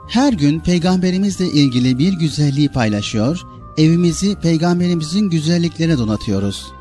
Her 0.08 0.32
gün 0.32 0.60
peygamberimizle 0.60 1.46
ilgili 1.46 1.98
bir 1.98 2.12
güzelliği 2.12 2.68
paylaşıyor, 2.68 3.42
evimizi 3.78 4.36
peygamberimizin 4.36 5.30
güzelliklerine 5.30 5.98
donatıyoruz. 5.98 6.72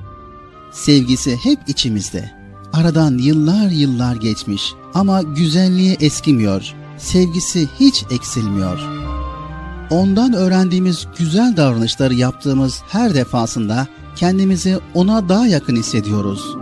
Sevgisi 0.72 1.38
hep 1.44 1.60
içimizde. 1.68 2.32
Aradan 2.74 3.18
yıllar 3.18 3.70
yıllar 3.70 4.16
geçmiş 4.16 4.74
ama 4.94 5.22
güzelliği 5.22 5.98
eskimiyor. 6.00 6.74
Sevgisi 6.98 7.68
hiç 7.80 8.06
eksilmiyor. 8.12 8.80
Ondan 9.90 10.34
öğrendiğimiz 10.34 11.08
güzel 11.18 11.58
davranışları 11.58 12.14
yaptığımız 12.14 12.82
her 12.90 13.14
defasında 13.14 13.88
kendimizi 14.16 14.80
ona 14.94 15.30
daha 15.30 15.48
yakın 15.48 15.76
hissediyoruz. 15.76 16.56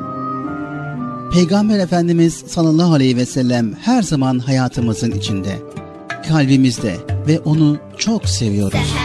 Peygamber 1.33 1.79
Efendimiz 1.79 2.33
sallallahu 2.33 2.93
aleyhi 2.93 3.17
ve 3.17 3.25
sellem 3.25 3.73
her 3.73 4.03
zaman 4.03 4.39
hayatımızın 4.39 5.11
içinde, 5.11 5.61
kalbimizde 6.27 6.97
ve 7.27 7.39
onu 7.39 7.77
çok 7.97 8.29
seviyoruz. 8.29 9.04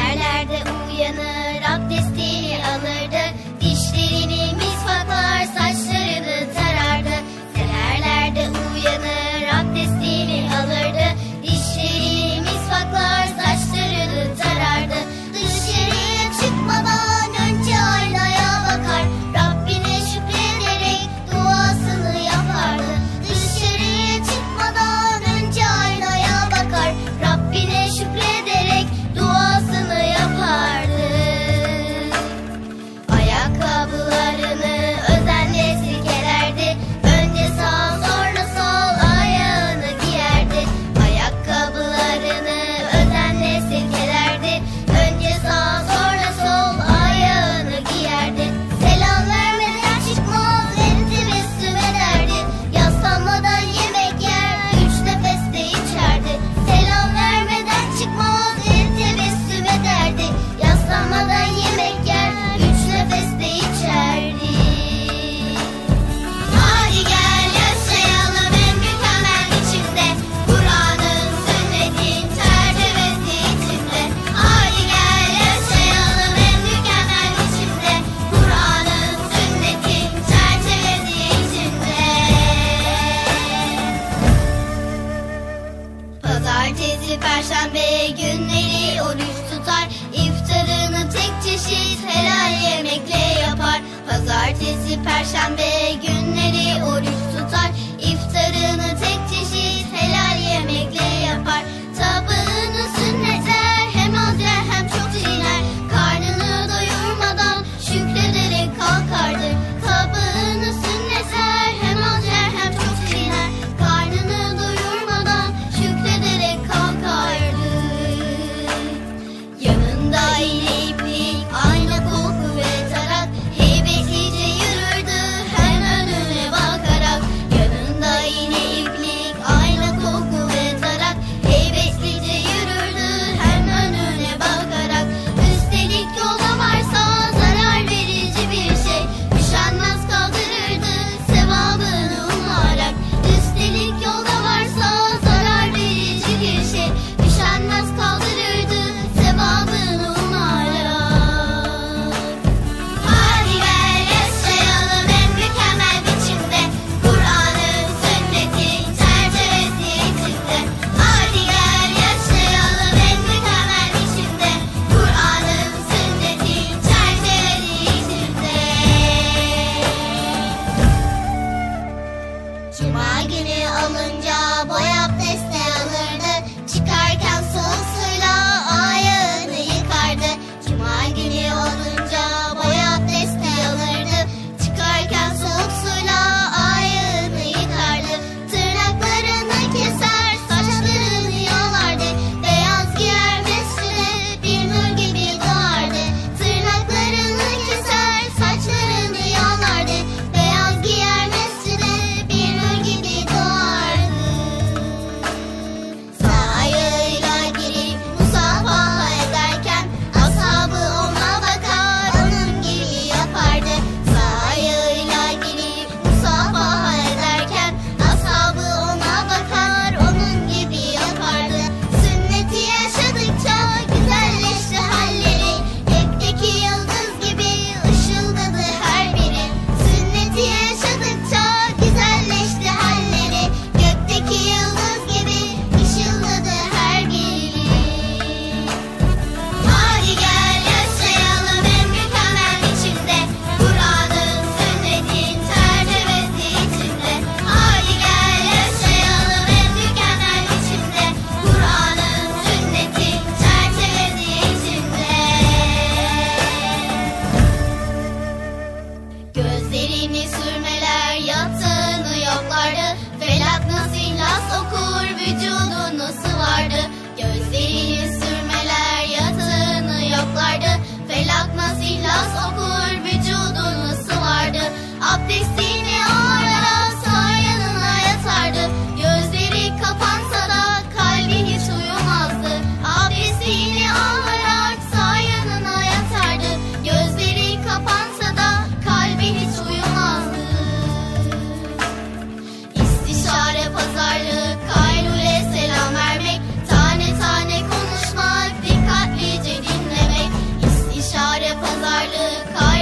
pazarlık 301.60 302.58
kay 302.58 302.79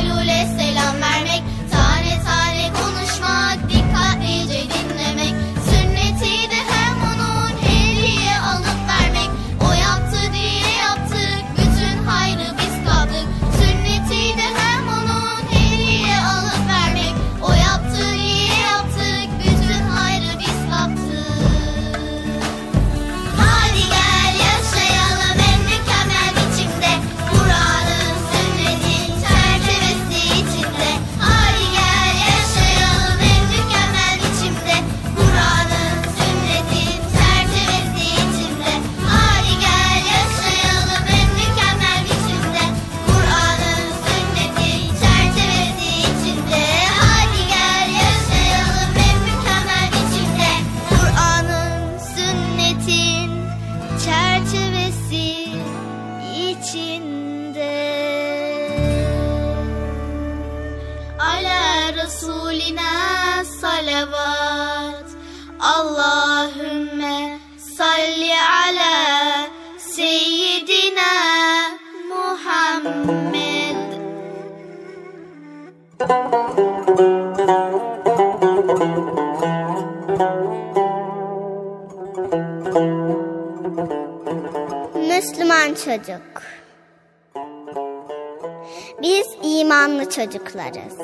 çocuklarız. 90.19 90.99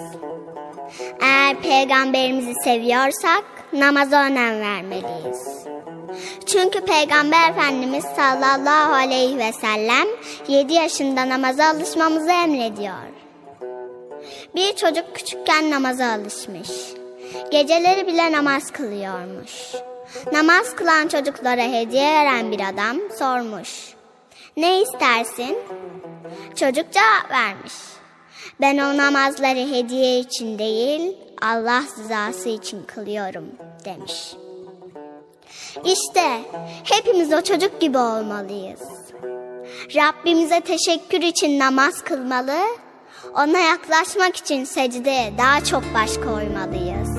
Eğer 1.21 1.61
peygamberimizi 1.63 2.55
seviyorsak 2.65 3.45
namaza 3.73 4.25
önem 4.25 4.61
vermeliyiz. 4.61 5.65
Çünkü 6.47 6.81
Peygamber 6.81 7.51
Efendimiz 7.51 8.05
sallallahu 8.05 8.95
aleyhi 8.95 9.39
ve 9.39 9.53
sellem 9.53 10.07
7 10.49 10.73
yaşında 10.73 11.29
namaza 11.29 11.65
alışmamızı 11.65 12.31
emrediyor. 12.31 12.95
Bir 14.55 14.77
çocuk 14.77 15.15
küçükken 15.15 15.71
namaza 15.71 16.07
alışmış. 16.07 16.71
Geceleri 17.51 18.07
bile 18.07 18.33
namaz 18.33 18.71
kılıyormuş. 18.71 19.53
Namaz 20.33 20.77
kılan 20.77 21.09
çocuklara 21.09 21.63
hediye 21.63 22.13
veren 22.13 22.53
bir 22.53 22.61
adam 22.69 22.97
sormuş. 23.19 23.95
Ne 24.57 24.83
istersin? 24.83 25.59
Çocuk 26.55 26.93
cevap 26.93 27.31
vermiş. 27.31 27.94
Ben 28.61 28.79
o 28.79 28.97
namazları 28.97 29.73
hediye 29.73 30.19
için 30.19 30.59
değil, 30.59 31.17
Allah 31.43 31.83
rızası 31.99 32.49
için 32.49 32.83
kılıyorum 32.83 33.45
demiş. 33.85 34.35
İşte 35.85 36.41
hepimiz 36.85 37.33
o 37.33 37.41
çocuk 37.41 37.81
gibi 37.81 37.99
olmalıyız. 37.99 38.81
Rabbimize 39.97 40.61
teşekkür 40.61 41.21
için 41.23 41.59
namaz 41.59 42.03
kılmalı, 42.03 42.59
ona 43.35 43.59
yaklaşmak 43.59 44.37
için 44.37 44.65
secdeye 44.65 45.33
daha 45.39 45.65
çok 45.65 45.83
baş 45.95 46.15
koymalıyız. 46.15 47.14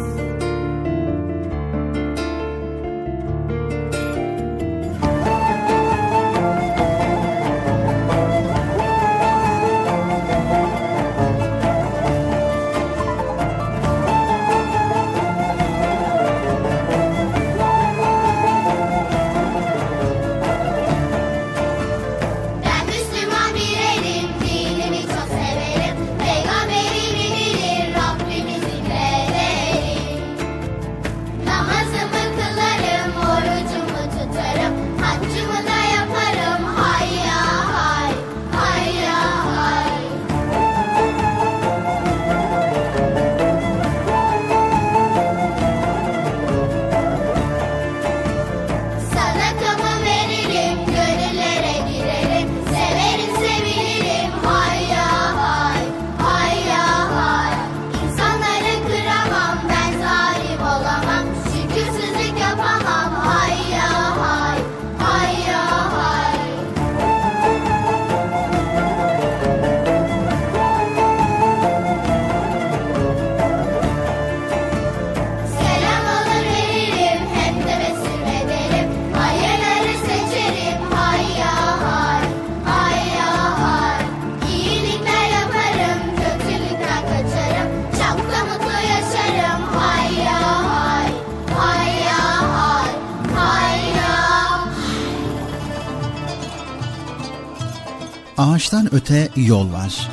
Yol 99.36 99.74
var. 99.74 100.10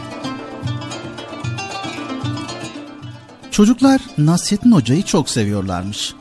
Çocuklar 3.51 4.01
Nasrettin 4.19 4.73
Hoca'yı 4.73 5.03
çok 5.03 5.31
seviyorlarmış. 5.31 6.15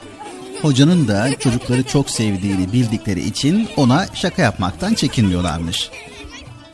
Hocanın 0.61 1.07
da 1.07 1.39
çocukları 1.39 1.83
çok 1.83 2.09
sevdiğini 2.09 2.73
bildikleri 2.73 3.21
için 3.21 3.67
ona 3.77 4.05
şaka 4.13 4.41
yapmaktan 4.41 4.93
çekinmiyorlarmış. 4.93 5.89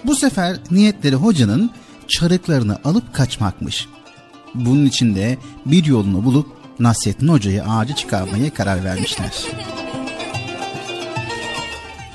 Bu 0.03 0.15
sefer 0.15 0.57
niyetleri 0.71 1.15
hocanın 1.15 1.71
çarıklarını 2.07 2.79
alıp 2.83 3.13
kaçmakmış. 3.13 3.87
Bunun 4.55 4.85
için 4.85 5.15
de 5.15 5.37
bir 5.65 5.85
yolunu 5.85 6.25
bulup 6.25 6.47
Nasrettin 6.79 7.27
Hoca'yı 7.27 7.63
ağaca 7.63 7.95
çıkarmaya 7.95 8.53
karar 8.53 8.83
vermişler. 8.83 9.33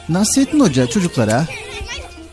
Nasrettin 0.08 0.60
Hoca 0.60 0.86
çocuklara 0.86 1.46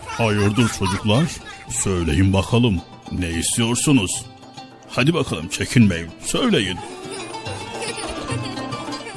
Hayırdır 0.06 0.70
çocuklar? 0.80 1.24
Söyleyin 1.70 2.34
bakalım. 2.34 2.82
Ne 3.11 3.30
istiyorsunuz? 3.30 4.26
Hadi 4.89 5.13
bakalım 5.13 5.47
çekinmeyin. 5.47 6.07
Söyleyin. 6.22 6.78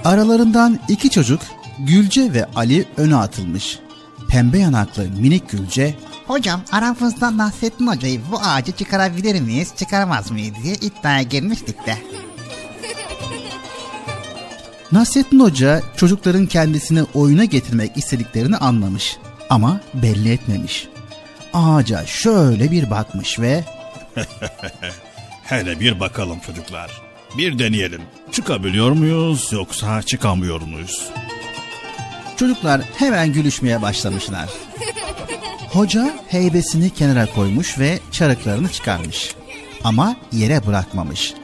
Aralarından 0.04 0.78
iki 0.88 1.10
çocuk 1.10 1.40
Gülce 1.78 2.32
ve 2.32 2.44
Ali 2.56 2.84
öne 2.96 3.16
atılmış. 3.16 3.78
Pembe 4.28 4.58
yanaklı 4.58 5.08
minik 5.20 5.50
Gülce 5.50 5.96
Hocam 6.26 6.62
aramızda 6.72 7.36
Nasrettin 7.36 7.86
Hoca'yı 7.86 8.20
bu 8.30 8.38
ağacı 8.40 8.72
çıkarabilir 8.72 9.40
miyiz 9.40 9.72
çıkaramaz 9.76 10.30
mıyız 10.30 10.54
diye 10.62 10.74
iddiaya 10.74 11.22
girmiştik 11.22 11.86
de. 11.86 11.98
Nasrettin 14.92 15.40
Hoca 15.40 15.82
çocukların 15.96 16.46
kendisini 16.46 17.02
oyuna 17.14 17.44
getirmek 17.44 17.96
istediklerini 17.96 18.56
anlamış 18.56 19.16
ama 19.50 19.80
belli 19.94 20.32
etmemiş. 20.32 20.91
Ağaca 21.52 22.06
şöyle 22.06 22.70
bir 22.70 22.90
bakmış 22.90 23.40
ve 23.40 23.64
Hele 25.42 25.80
bir 25.80 26.00
bakalım 26.00 26.40
çocuklar. 26.46 26.90
Bir 27.38 27.58
deneyelim. 27.58 28.02
Çıkabiliyor 28.32 28.90
muyuz 28.90 29.48
yoksa 29.52 30.02
çıkamıyor 30.02 30.60
muyuz? 30.60 31.12
çocuklar 32.42 32.80
hemen 32.96 33.32
gülüşmeye 33.32 33.82
başlamışlar. 33.82 34.48
Hoca 35.72 36.14
heybesini 36.28 36.90
kenara 36.90 37.26
koymuş 37.26 37.78
ve 37.78 37.98
çarıklarını 38.10 38.68
çıkarmış. 38.68 39.34
Ama 39.84 40.16
yere 40.32 40.66
bırakmamış. 40.66 41.34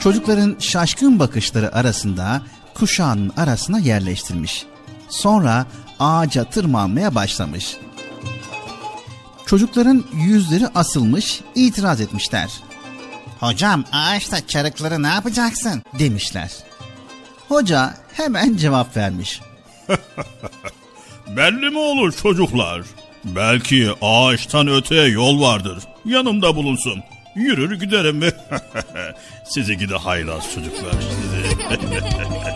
Çocukların 0.00 0.56
şaşkın 0.60 1.18
bakışları 1.18 1.74
arasında 1.74 2.42
kuşağının 2.74 3.32
arasına 3.36 3.78
yerleştirmiş. 3.78 4.66
Sonra 5.08 5.66
ağaca 6.00 6.44
tırmanmaya 6.44 7.14
başlamış. 7.14 7.76
Çocukların 9.46 10.04
yüzleri 10.14 10.66
asılmış, 10.74 11.40
itiraz 11.54 12.00
etmişler. 12.00 12.50
Hocam 13.40 13.84
ağaçta 13.92 14.46
çarıkları 14.46 15.02
ne 15.02 15.08
yapacaksın? 15.08 15.82
Demişler. 15.98 16.50
Hoca 17.48 17.94
hemen 18.12 18.56
cevap 18.56 18.96
vermiş. 18.96 19.40
Belli 21.36 21.70
mi 21.70 21.78
olur 21.78 22.12
çocuklar? 22.12 22.82
Belki 23.24 23.90
ağaçtan 24.02 24.68
öteye 24.68 25.08
yol 25.08 25.40
vardır. 25.40 25.78
Yanımda 26.04 26.56
bulunsun. 26.56 27.02
Yürür 27.36 27.80
giderim 27.80 28.16
mi? 28.16 28.30
sizi 29.44 29.78
gide 29.78 29.96
haylaz 29.96 30.44
çocuklar 30.54 30.92
sizi. 30.92 31.56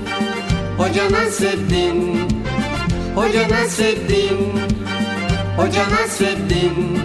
Hoca 0.81 1.09
Nasreddin. 1.11 2.27
Hoca 3.15 3.47
Nasreddin. 3.49 4.37
Hoca 5.57 5.85
Nasreddin. 5.89 6.99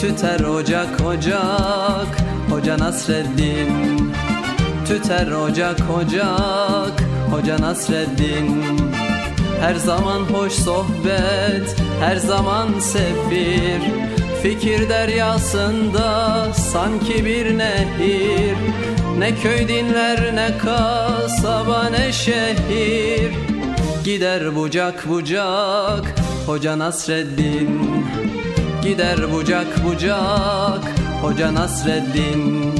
Tüter 0.00 0.40
ocak 0.40 1.00
ocak 1.00 2.10
Hoca 2.50 2.78
Nasreddin. 2.78 3.70
Tüter 4.88 5.32
ocak 5.32 5.80
ocak 5.90 7.02
Hoca 7.30 7.60
Nasreddin. 7.60 8.62
Her 9.60 9.74
zaman 9.74 10.20
hoş 10.20 10.52
sohbet 10.52 11.76
Her 12.00 12.16
zaman 12.16 12.68
sefir 12.78 13.80
Fikir 14.42 14.88
deryasında 14.88 16.46
sanki 16.54 17.24
bir 17.24 17.58
nehir 17.58 18.56
Ne 19.20 19.34
köy 19.34 19.68
dinler 19.68 20.36
ne 20.36 20.58
kasaba 20.58 21.84
ne 21.84 22.12
şehir. 22.12 23.32
Gider 24.04 24.56
bucak 24.56 25.08
bucak 25.08 26.14
Hoca 26.46 26.78
Nasreddin. 26.78 27.80
Gider 28.82 29.32
bucak 29.32 29.84
bucak 29.84 30.84
Hoca 31.22 31.54
Nasreddin 31.54 32.79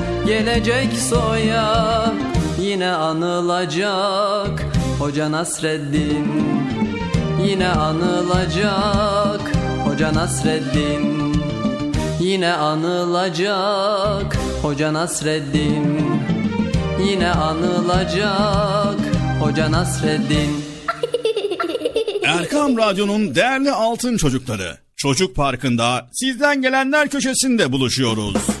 gelecek 0.31 0.93
soya 1.09 2.13
Yine 2.61 2.91
anılacak 2.91 4.65
Hoca 4.99 5.31
Nasreddin 5.31 6.27
Yine 7.47 7.67
anılacak 7.67 9.41
Hoca 9.85 10.13
Nasreddin 10.13 11.33
Yine 12.19 12.53
anılacak 12.53 14.37
Hoca 14.61 14.93
Nasreddin 14.93 16.01
Yine 17.07 17.31
anılacak 17.31 18.99
Hoca 19.39 19.71
Nasreddin 19.71 20.65
Erkam 22.23 22.77
Radyo'nun 22.77 23.35
değerli 23.35 23.71
altın 23.71 24.17
çocukları. 24.17 24.77
Çocuk 24.95 25.35
Parkı'nda 25.35 26.09
sizden 26.13 26.61
gelenler 26.61 27.09
köşesinde 27.09 27.71
buluşuyoruz. 27.71 28.60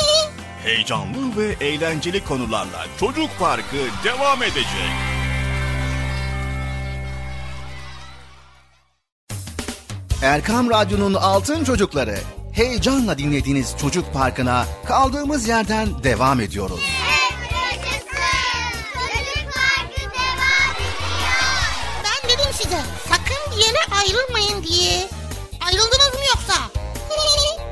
Heyecanlı 0.63 1.37
ve 1.37 1.65
eğlenceli 1.65 2.25
konularla 2.25 2.85
Çocuk 2.99 3.29
Parkı 3.39 3.77
devam 4.03 4.43
edecek. 4.43 4.91
Erkam 10.23 10.69
Radyo'nun 10.69 11.13
Altın 11.13 11.63
Çocukları 11.63 12.17
heyecanla 12.53 13.17
dinlediğiniz 13.17 13.75
Çocuk 13.81 14.13
Parkı'na 14.13 14.65
kaldığımız 14.85 15.47
yerden 15.47 16.03
devam 16.03 16.39
ediyoruz. 16.39 17.00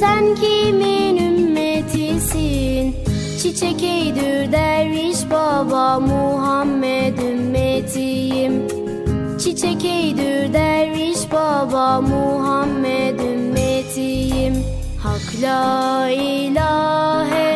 sen 0.00 0.34
kimin 0.34 1.16
ümmetisin? 1.16 2.96
Çiçek 3.42 3.82
eydür 3.82 4.52
derviş 4.52 5.30
baba 5.30 6.00
Muhammed 6.00 7.18
ümmetiyim. 7.18 8.68
Çiçek 9.38 9.84
eydür 9.84 10.52
derviş 10.52 11.32
baba 11.32 12.00
Muhammed 12.00 13.20
ümmetiyim. 13.20 14.54
Hak 15.02 15.42
la 15.42 16.08
ilahe 16.10 17.49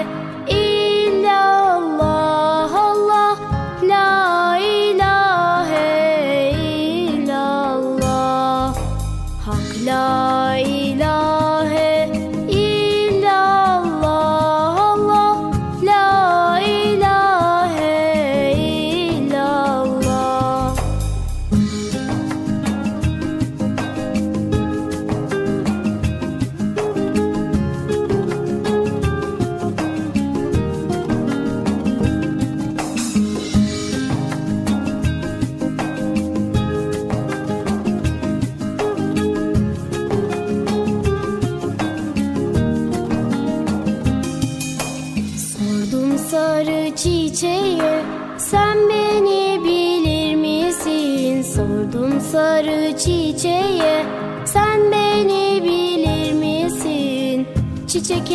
Çiçek 58.05 58.31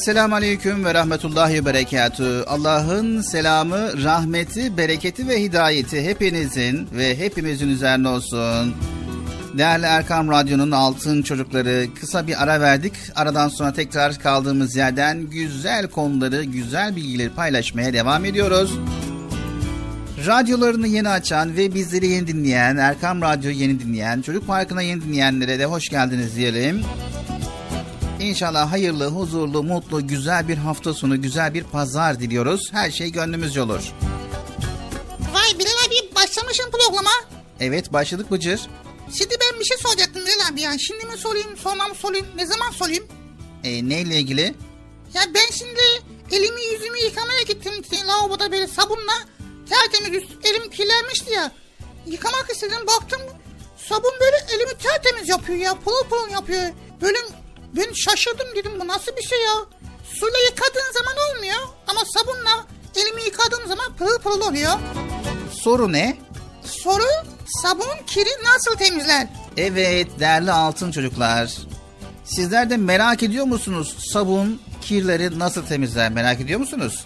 Esselamu 0.00 0.34
Aleyküm 0.34 0.84
ve 0.84 0.94
Rahmetullahi 0.94 1.64
Berekatü. 1.64 2.44
Allah'ın 2.46 3.20
selamı, 3.20 4.04
rahmeti, 4.04 4.76
bereketi 4.76 5.28
ve 5.28 5.42
hidayeti 5.42 6.02
hepinizin 6.02 6.88
ve 6.92 7.18
hepimizin 7.18 7.68
üzerine 7.68 8.08
olsun. 8.08 8.74
Değerli 9.58 9.86
Erkam 9.86 10.30
Radyo'nun 10.30 10.70
altın 10.70 11.22
çocukları 11.22 11.86
kısa 12.00 12.26
bir 12.26 12.42
ara 12.42 12.60
verdik. 12.60 12.92
Aradan 13.16 13.48
sonra 13.48 13.72
tekrar 13.72 14.18
kaldığımız 14.18 14.76
yerden 14.76 15.20
güzel 15.30 15.86
konuları, 15.86 16.44
güzel 16.44 16.96
bilgileri 16.96 17.30
paylaşmaya 17.30 17.92
devam 17.92 18.24
ediyoruz. 18.24 18.78
Radyolarını 20.26 20.86
yeni 20.86 21.08
açan 21.08 21.56
ve 21.56 21.74
bizleri 21.74 22.06
yeni 22.06 22.26
dinleyen, 22.26 22.76
Erkam 22.76 23.22
Radyo'yu 23.22 23.56
yeni 23.56 23.80
dinleyen, 23.80 24.22
Çocuk 24.22 24.46
Parkı'na 24.46 24.82
yeni 24.82 25.02
dinleyenlere 25.02 25.58
de 25.58 25.64
hoş 25.64 25.88
geldiniz 25.88 26.36
diyelim. 26.36 26.82
İnşallah 28.20 28.72
hayırlı, 28.72 29.06
huzurlu, 29.06 29.62
mutlu, 29.62 30.06
güzel 30.06 30.48
bir 30.48 30.56
hafta 30.56 30.94
sonu, 30.94 31.22
güzel 31.22 31.54
bir 31.54 31.64
pazar 31.64 32.20
diliyoruz. 32.20 32.72
Her 32.72 32.90
şey 32.90 33.12
gönlümüzce 33.12 33.62
olur. 33.62 33.92
Vay 35.32 35.58
Bilal 35.58 35.70
abi 35.86 36.14
başlamışsın 36.14 36.70
programa. 36.70 37.10
Evet 37.60 37.92
başladık 37.92 38.30
Bıcır. 38.30 38.60
Şimdi 39.18 39.34
ben 39.40 39.60
bir 39.60 39.64
şey 39.64 39.76
soracaktım 39.76 40.22
Bilal 40.22 40.52
abi 40.52 40.60
ya. 40.60 40.78
Şimdi 40.78 41.06
mi 41.06 41.16
sorayım 41.16 41.56
sonra 41.56 41.88
mı 41.88 41.94
sorayım 41.94 42.26
ne 42.36 42.46
zaman 42.46 42.70
sorayım? 42.70 43.04
E, 43.64 43.88
neyle 43.88 44.18
ilgili? 44.18 44.54
Ya 45.14 45.22
ben 45.34 45.50
şimdi 45.52 45.80
elimi 46.32 46.62
yüzümü 46.72 46.98
yıkamaya 46.98 47.42
gittim 47.42 47.72
lavaboda 48.08 48.52
böyle 48.52 48.66
sabunla 48.66 49.14
tertemiz 49.68 50.22
üst, 50.22 50.46
elim 50.46 50.70
kirlenmişti 50.70 51.32
ya. 51.32 51.52
Yıkamak 52.06 52.50
istedim 52.50 52.86
baktım 52.86 53.20
sabun 53.76 54.12
böyle 54.20 54.36
elimi 54.54 54.78
tertemiz 54.78 55.28
yapıyor 55.28 55.58
ya 55.58 55.74
pırıl 55.74 56.08
pırıl 56.10 56.30
yapıyor. 56.30 56.62
Böyle 57.02 57.18
ben 57.76 57.92
şaşırdım 57.92 58.46
dedim 58.56 58.72
bu 58.80 58.86
nasıl 58.88 59.16
bir 59.16 59.22
şey 59.22 59.38
ya. 59.42 59.52
Suyla 60.14 60.38
yıkadığın 60.38 60.92
zaman 60.94 61.14
olmuyor 61.30 61.60
ama 61.86 62.00
sabunla 62.16 62.66
elimi 62.96 63.22
yıkadığım 63.22 63.66
zaman 63.68 63.92
pırıl 63.98 64.18
pırıl 64.18 64.40
oluyor. 64.40 64.72
Soru 65.52 65.92
ne? 65.92 66.18
Soru 66.64 67.04
sabun 67.62 68.06
kiri 68.06 68.28
nasıl 68.44 68.74
temizler? 68.76 69.28
Evet 69.56 70.20
değerli 70.20 70.52
altın 70.52 70.90
çocuklar. 70.92 71.56
Sizler 72.24 72.70
de 72.70 72.76
merak 72.76 73.22
ediyor 73.22 73.44
musunuz 73.44 73.96
sabun 74.12 74.60
kirleri 74.82 75.38
nasıl 75.38 75.66
temizler 75.66 76.12
merak 76.12 76.40
ediyor 76.40 76.60
musunuz? 76.60 77.04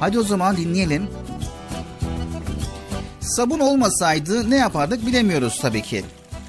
Hadi 0.00 0.18
o 0.18 0.22
zaman 0.22 0.56
dinleyelim. 0.56 1.10
Sabun 3.20 3.58
olmasaydı 3.60 4.50
ne 4.50 4.56
yapardık 4.56 5.06
bilemiyoruz 5.06 5.58
tabii 5.62 5.82
ki. 5.82 6.04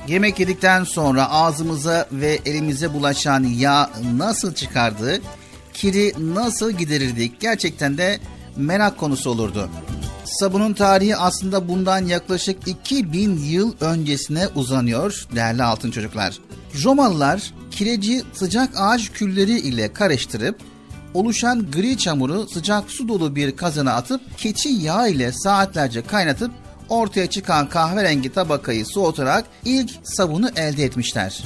Yemek 0.08 0.39
yedikten 0.39 0.84
sonra 0.84 1.30
ağzımıza 1.30 2.08
ve 2.12 2.39
elimize 2.45 2.93
bulaşan 2.93 3.43
yağ 3.43 3.89
nasıl 4.16 4.54
çıkardı, 4.54 5.22
kiri 5.74 6.14
nasıl 6.36 6.72
giderirdik 6.72 7.39
gerçekten 7.39 7.97
de 7.97 8.20
merak 8.56 8.97
konusu 8.97 9.30
olurdu. 9.30 9.70
Sabunun 10.26 10.74
tarihi 10.74 11.16
aslında 11.16 11.68
bundan 11.68 12.06
yaklaşık 12.06 12.68
2000 12.68 13.38
yıl 13.38 13.74
öncesine 13.82 14.47
uzanıyor 14.47 15.28
değerli 15.36 15.64
altın 15.64 15.91
çocuklar. 15.91 16.39
Romalılar 16.84 17.54
kireci 17.72 18.24
sıcak 18.34 18.70
ağaç 18.76 19.12
külleri 19.12 19.60
ile 19.60 19.93
karıştırıp 19.93 20.56
oluşan 21.14 21.72
gri 21.72 21.97
çamuru 21.97 22.47
sıcak 22.47 22.91
su 22.91 23.08
dolu 23.08 23.36
bir 23.36 23.56
kazana 23.56 23.93
atıp 23.93 24.38
keçi 24.38 24.70
yağı 24.70 25.10
ile 25.10 25.32
saatlerce 25.32 26.02
kaynatıp 26.02 26.52
ortaya 26.91 27.29
çıkan 27.29 27.69
kahverengi 27.69 28.33
tabakayı 28.33 28.85
soğutarak 28.85 29.45
ilk 29.65 29.91
sabunu 30.03 30.49
elde 30.55 30.83
etmişler. 30.83 31.43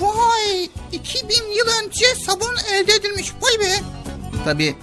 Vay 0.00 0.68
2000 0.92 1.28
yıl 1.34 1.66
önce 1.82 2.06
sabun 2.26 2.56
elde 2.72 2.92
edilmiş 2.92 3.32
vay 3.42 3.66
be. 3.66 3.72
Tabi 4.44 4.76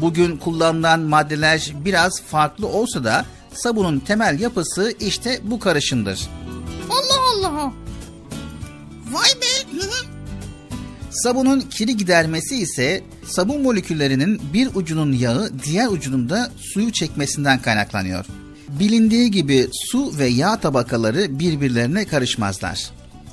bugün 0.00 0.36
kullanılan 0.36 1.00
maddeler 1.00 1.72
biraz 1.84 2.22
farklı 2.22 2.66
olsa 2.66 3.04
da 3.04 3.24
sabunun 3.54 3.98
temel 3.98 4.40
yapısı 4.40 4.94
işte 5.00 5.40
bu 5.42 5.58
karışımdır. 5.60 6.28
Allah 6.90 7.48
Allah. 7.48 7.72
Vay 9.12 9.30
be. 9.40 9.80
Sabunun 11.10 11.60
kiri 11.60 11.96
gidermesi 11.96 12.56
ise 12.56 13.04
sabun 13.26 13.62
moleküllerinin 13.62 14.40
bir 14.52 14.68
ucunun 14.74 15.12
yağı 15.12 15.50
diğer 15.64 15.88
ucunun 15.88 16.28
da 16.28 16.52
suyu 16.56 16.92
çekmesinden 16.92 17.62
kaynaklanıyor. 17.62 18.26
Bilindiği 18.78 19.30
gibi 19.30 19.68
su 19.72 20.18
ve 20.18 20.26
yağ 20.26 20.60
tabakaları 20.60 21.38
birbirlerine 21.38 22.04
karışmazlar. 22.04 22.90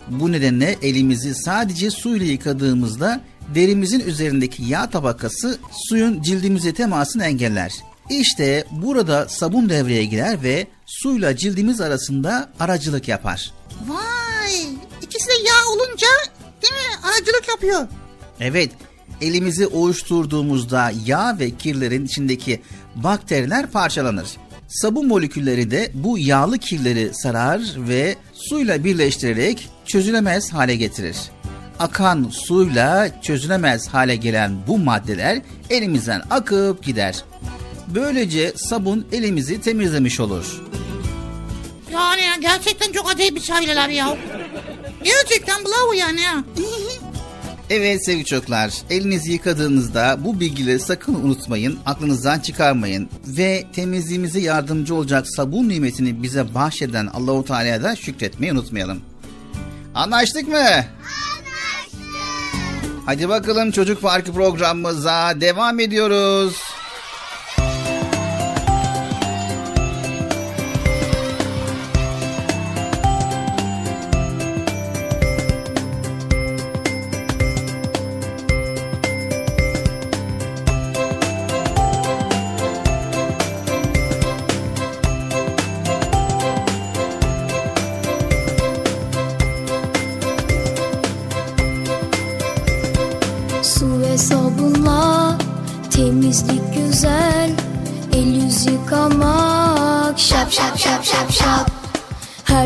Bu 0.10 0.32
nedenle 0.32 0.78
elimizi 0.82 1.36
sadece 1.36 1.92
suyla 1.92 2.26
yıkadığımızda 2.26 3.22
derimizin 3.56 4.00
üzerindeki 4.00 4.64
yağ 4.64 4.90
tabakası 4.90 5.60
suyun 5.72 6.22
cildimize 6.22 6.74
temasını 6.74 7.26
engeller. 7.26 7.74
İşte 8.10 8.66
burada 8.72 9.30
sabun 9.30 9.70
devreye 9.70 10.06
girer 10.06 10.44
ve 10.44 10.68
suyla 10.86 11.36
cildimiz 11.36 11.82
arasında 11.82 12.50
aracılık 12.60 13.08
yapar. 13.08 13.54
Vay 13.88 14.62
ikisi 15.02 15.28
de 15.28 15.34
yağ 15.48 15.72
olunca 15.72 16.08
değil 16.62 16.74
mi 16.74 17.08
aracılık 17.08 17.48
yapıyor. 17.48 17.88
Evet, 18.40 18.72
elimizi 19.22 19.68
ovuşturduğumuzda 19.68 20.92
yağ 21.06 21.40
ve 21.40 21.52
kirlerin 21.52 22.06
içindeki 22.06 22.62
bakteriler 22.96 23.68
parçalanır. 23.72 24.28
Sabun 24.68 25.08
molekülleri 25.08 25.72
de 25.72 25.92
bu 25.94 26.18
yağlı 26.18 26.58
kirleri 26.58 27.14
sarar 27.14 27.62
ve 27.78 28.16
suyla 28.34 28.84
birleştirerek 28.84 29.70
çözülemez 29.86 30.54
hale 30.54 30.76
getirir. 30.76 31.18
Akan 31.80 32.30
suyla 32.32 33.22
çözülemez 33.22 33.88
hale 33.88 34.16
gelen 34.16 34.68
bu 34.68 34.78
maddeler 34.78 35.42
elimizden 35.70 36.22
akıp 36.30 36.84
gider. 36.84 37.24
Böylece 37.88 38.54
sabun 38.56 39.08
elimizi 39.12 39.62
temizlemiş 39.62 40.20
olur. 40.20 40.62
Yani 41.94 42.22
ya, 42.22 42.36
gerçekten 42.42 42.92
çok 42.92 43.10
acayip 43.10 43.36
bir 43.36 43.42
şeyler 43.42 43.90
ya. 43.90 44.18
Gerçekten 45.04 45.66
bravo 45.66 45.94
yani 45.94 46.22
ya. 46.22 46.44
Evet 47.70 48.06
sevgili 48.06 48.26
çocuklar, 48.26 48.74
elinizi 48.90 49.32
yıkadığınızda 49.32 50.18
bu 50.24 50.40
bilgileri 50.40 50.80
sakın 50.80 51.14
unutmayın, 51.14 51.80
aklınızdan 51.86 52.40
çıkarmayın 52.40 53.10
ve 53.28 53.66
temizliğimize 53.74 54.40
yardımcı 54.40 54.96
olacak 54.96 55.26
sabun 55.36 55.70
nimetini 55.70 56.24
bize 56.24 56.54
bahşeden 56.54 57.08
Allahu 57.08 57.46
Teala'ya 57.46 57.84
da 57.84 57.96
şükretmeyi 57.96 58.54
unutmayalım. 58.54 59.02
Anlaştık 59.96 60.48
mı? 60.48 60.58
Anlaştık. 60.58 60.88
Hadi 63.06 63.30
bakalım 63.30 63.72
çocuk 63.72 64.02
parkı 64.02 64.34
programımıza 64.34 65.34
devam 65.42 65.80
ediyoruz. 65.80 66.67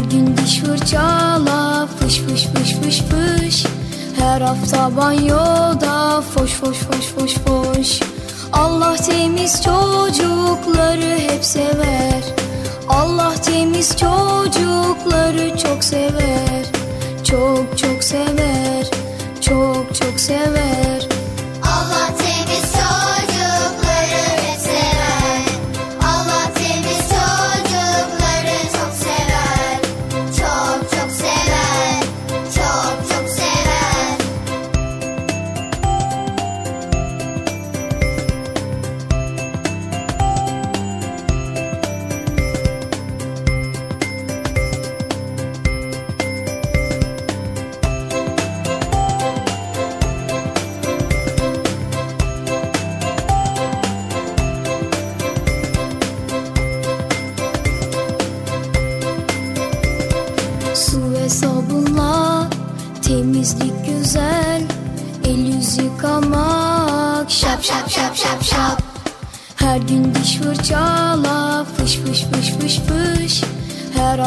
Her 0.01 0.09
gün 0.09 0.37
diş 0.37 0.59
fırçala 0.59 1.87
Fış 1.99 2.19
fış 2.19 2.45
fış 2.45 2.75
fış 2.75 3.01
fış. 3.01 3.65
Her 4.19 4.41
hafta 4.41 4.97
banyoda 4.97 6.21
Foş 6.21 6.51
foş 6.51 6.77
foş 6.77 7.05
foş 7.05 7.33
foş. 7.35 7.99
Allah 8.53 8.95
temiz 8.95 9.63
çocukları 9.63 11.19
hep 11.19 11.45
sever. 11.45 12.23
Allah 12.89 13.33
temiz 13.45 13.89
çocukları 13.89 15.57
çok 15.57 15.83
sever. 15.83 16.65
Çok 17.23 17.77
çok 17.77 18.03
sever. 18.03 18.89
Çok 19.41 19.95
çok 19.95 20.19
sever 20.19 21.10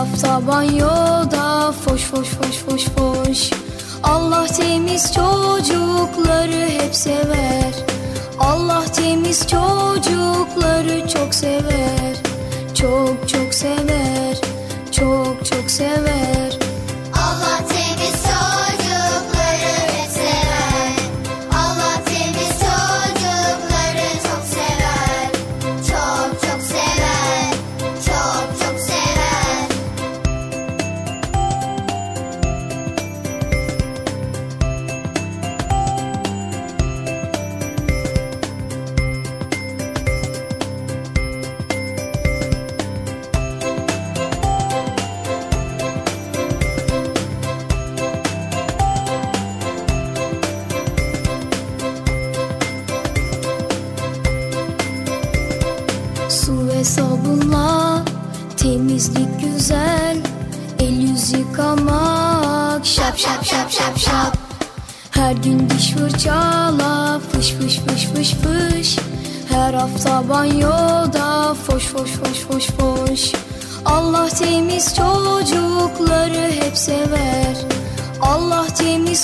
Her 0.05 0.11
hafta 0.11 0.47
banyoda 0.47 1.73
foş 1.73 2.03
foş 2.05 2.29
foş 2.29 2.44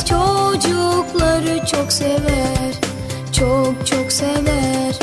çocukları 0.04 1.66
çok 1.66 1.92
sever 1.92 2.74
Çok 3.32 3.86
çok 3.86 4.12
sever 4.12 4.98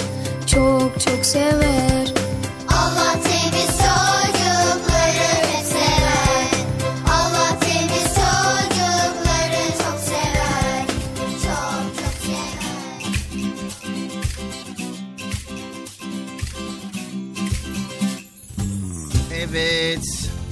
Çok 0.45 0.99
çok 0.99 1.25
sever 1.25 1.96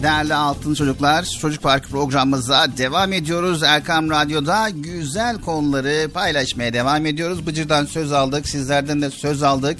değerli 0.05 0.35
altın 0.35 0.73
çocuklar 0.73 1.23
Çocuk 1.41 1.63
Parkı 1.63 1.89
programımıza 1.89 2.67
devam 2.77 3.13
ediyoruz. 3.13 3.63
Erkam 3.63 4.09
Radyo'da 4.09 4.69
güzel 4.69 5.41
konuları 5.41 6.09
paylaşmaya 6.13 6.73
devam 6.73 7.05
ediyoruz. 7.05 7.47
Bıcır'dan 7.47 7.85
söz 7.85 8.11
aldık 8.11 8.47
sizlerden 8.47 9.01
de 9.01 9.11
söz 9.11 9.43
aldık. 9.43 9.79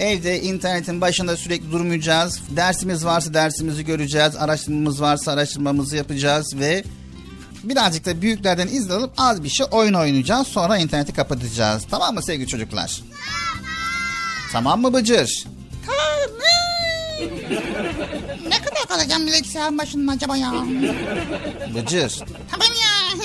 Evde 0.00 0.42
internetin 0.42 1.00
başında 1.00 1.36
sürekli 1.36 1.72
durmayacağız. 1.72 2.40
Dersimiz 2.50 3.04
varsa 3.04 3.34
dersimizi 3.34 3.84
göreceğiz. 3.84 4.36
Araştırmamız 4.36 5.00
varsa 5.00 5.32
araştırmamızı 5.32 5.96
yapacağız 5.96 6.58
ve 6.58 6.84
birazcık 7.64 8.06
da 8.06 8.22
büyüklerden 8.22 8.68
izin 8.68 8.90
alıp 8.90 9.12
az 9.16 9.44
bir 9.44 9.48
şey 9.48 9.66
oyun 9.70 9.94
oynayacağız. 9.94 10.46
Sonra 10.46 10.78
interneti 10.78 11.12
kapatacağız. 11.12 11.82
Tamam 11.90 12.14
mı 12.14 12.22
sevgili 12.22 12.48
çocuklar? 12.48 13.02
Tamam 14.52 14.80
mı 14.80 14.92
Bıcır? 14.92 15.44
Tamam. 15.86 16.53
ne 18.48 18.58
kadar 18.58 18.86
kalacağım 18.88 19.26
bilgisayarın 19.26 19.78
başında 19.78 20.12
acaba 20.12 20.36
ya? 20.36 20.52
Bıcır. 21.74 22.22
Tamam 22.50 22.68
ya. 22.68 23.24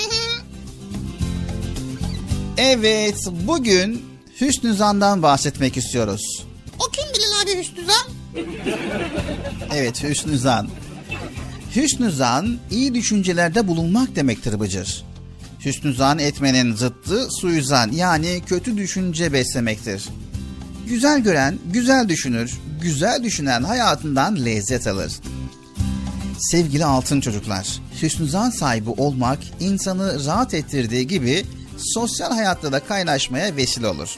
Evet, 2.58 3.16
bugün 3.30 4.02
Hüsnü 4.40 4.74
Zan'dan 4.74 5.22
bahsetmek 5.22 5.76
istiyoruz. 5.76 6.44
o 6.78 6.90
kim 6.90 7.04
bilir 7.14 7.42
abi 7.44 7.60
Hüsnü 7.60 7.84
Zan? 7.84 8.06
Evet, 9.74 10.02
Hüsnü 10.02 10.38
Zan. 10.38 10.68
Hüsnü 11.76 12.10
Zan, 12.12 12.58
iyi 12.70 12.94
düşüncelerde 12.94 13.68
bulunmak 13.68 14.16
demektir 14.16 14.60
Bıcır. 14.60 15.04
Hüsnü 15.64 15.94
Zan 15.94 16.18
etmenin 16.18 16.74
zıttı 16.76 17.28
suizan 17.40 17.92
yani 17.92 18.42
kötü 18.46 18.76
düşünce 18.76 19.32
beslemektir. 19.32 20.08
Güzel 20.90 21.20
gören, 21.20 21.58
güzel 21.72 22.08
düşünür, 22.08 22.58
güzel 22.80 23.22
düşünen 23.22 23.62
hayatından 23.62 24.44
lezzet 24.44 24.86
alır. 24.86 25.12
Sevgili 26.38 26.84
altın 26.84 27.20
çocuklar, 27.20 27.80
hüsnü 28.02 28.28
zan 28.28 28.50
sahibi 28.50 28.90
olmak 28.90 29.38
insanı 29.60 30.26
rahat 30.26 30.54
ettirdiği 30.54 31.06
gibi 31.06 31.44
sosyal 31.76 32.32
hayatta 32.32 32.72
da 32.72 32.80
kaynaşmaya 32.80 33.56
vesile 33.56 33.86
olur. 33.86 34.08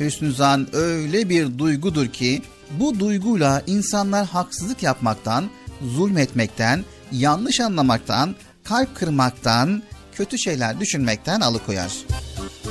Hüsnü 0.00 0.32
zan 0.32 0.68
öyle 0.72 1.28
bir 1.28 1.58
duygudur 1.58 2.06
ki 2.06 2.42
bu 2.70 3.00
duyguyla 3.00 3.62
insanlar 3.66 4.26
haksızlık 4.26 4.82
yapmaktan, 4.82 5.50
zulmetmekten, 5.96 6.84
yanlış 7.12 7.60
anlamaktan, 7.60 8.34
kalp 8.64 8.96
kırmaktan, 8.96 9.82
kötü 10.14 10.38
şeyler 10.38 10.80
düşünmekten 10.80 11.40
alıkoyar. 11.40 11.92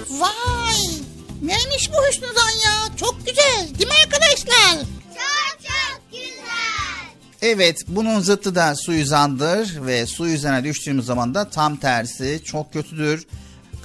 Vay. 0.09 1.09
Neymiş 1.41 1.89
bu 1.91 2.07
Hüsnü 2.09 2.27
Zan 2.27 2.71
ya? 2.71 2.97
Çok 2.97 3.27
güzel. 3.27 3.79
Değil 3.79 3.89
mi 3.89 3.95
arkadaşlar? 4.05 4.85
Çok 5.13 5.61
çok 5.61 6.11
güzel. 6.11 7.09
Evet 7.41 7.77
bunun 7.87 8.19
zıttı 8.19 8.55
da 8.55 8.75
suizandır 8.75 9.85
ve 9.85 10.05
suizana 10.05 10.63
düştüğümüz 10.63 11.05
zaman 11.05 11.35
da 11.35 11.49
tam 11.49 11.75
tersi 11.77 12.41
çok 12.45 12.73
kötüdür. 12.73 13.27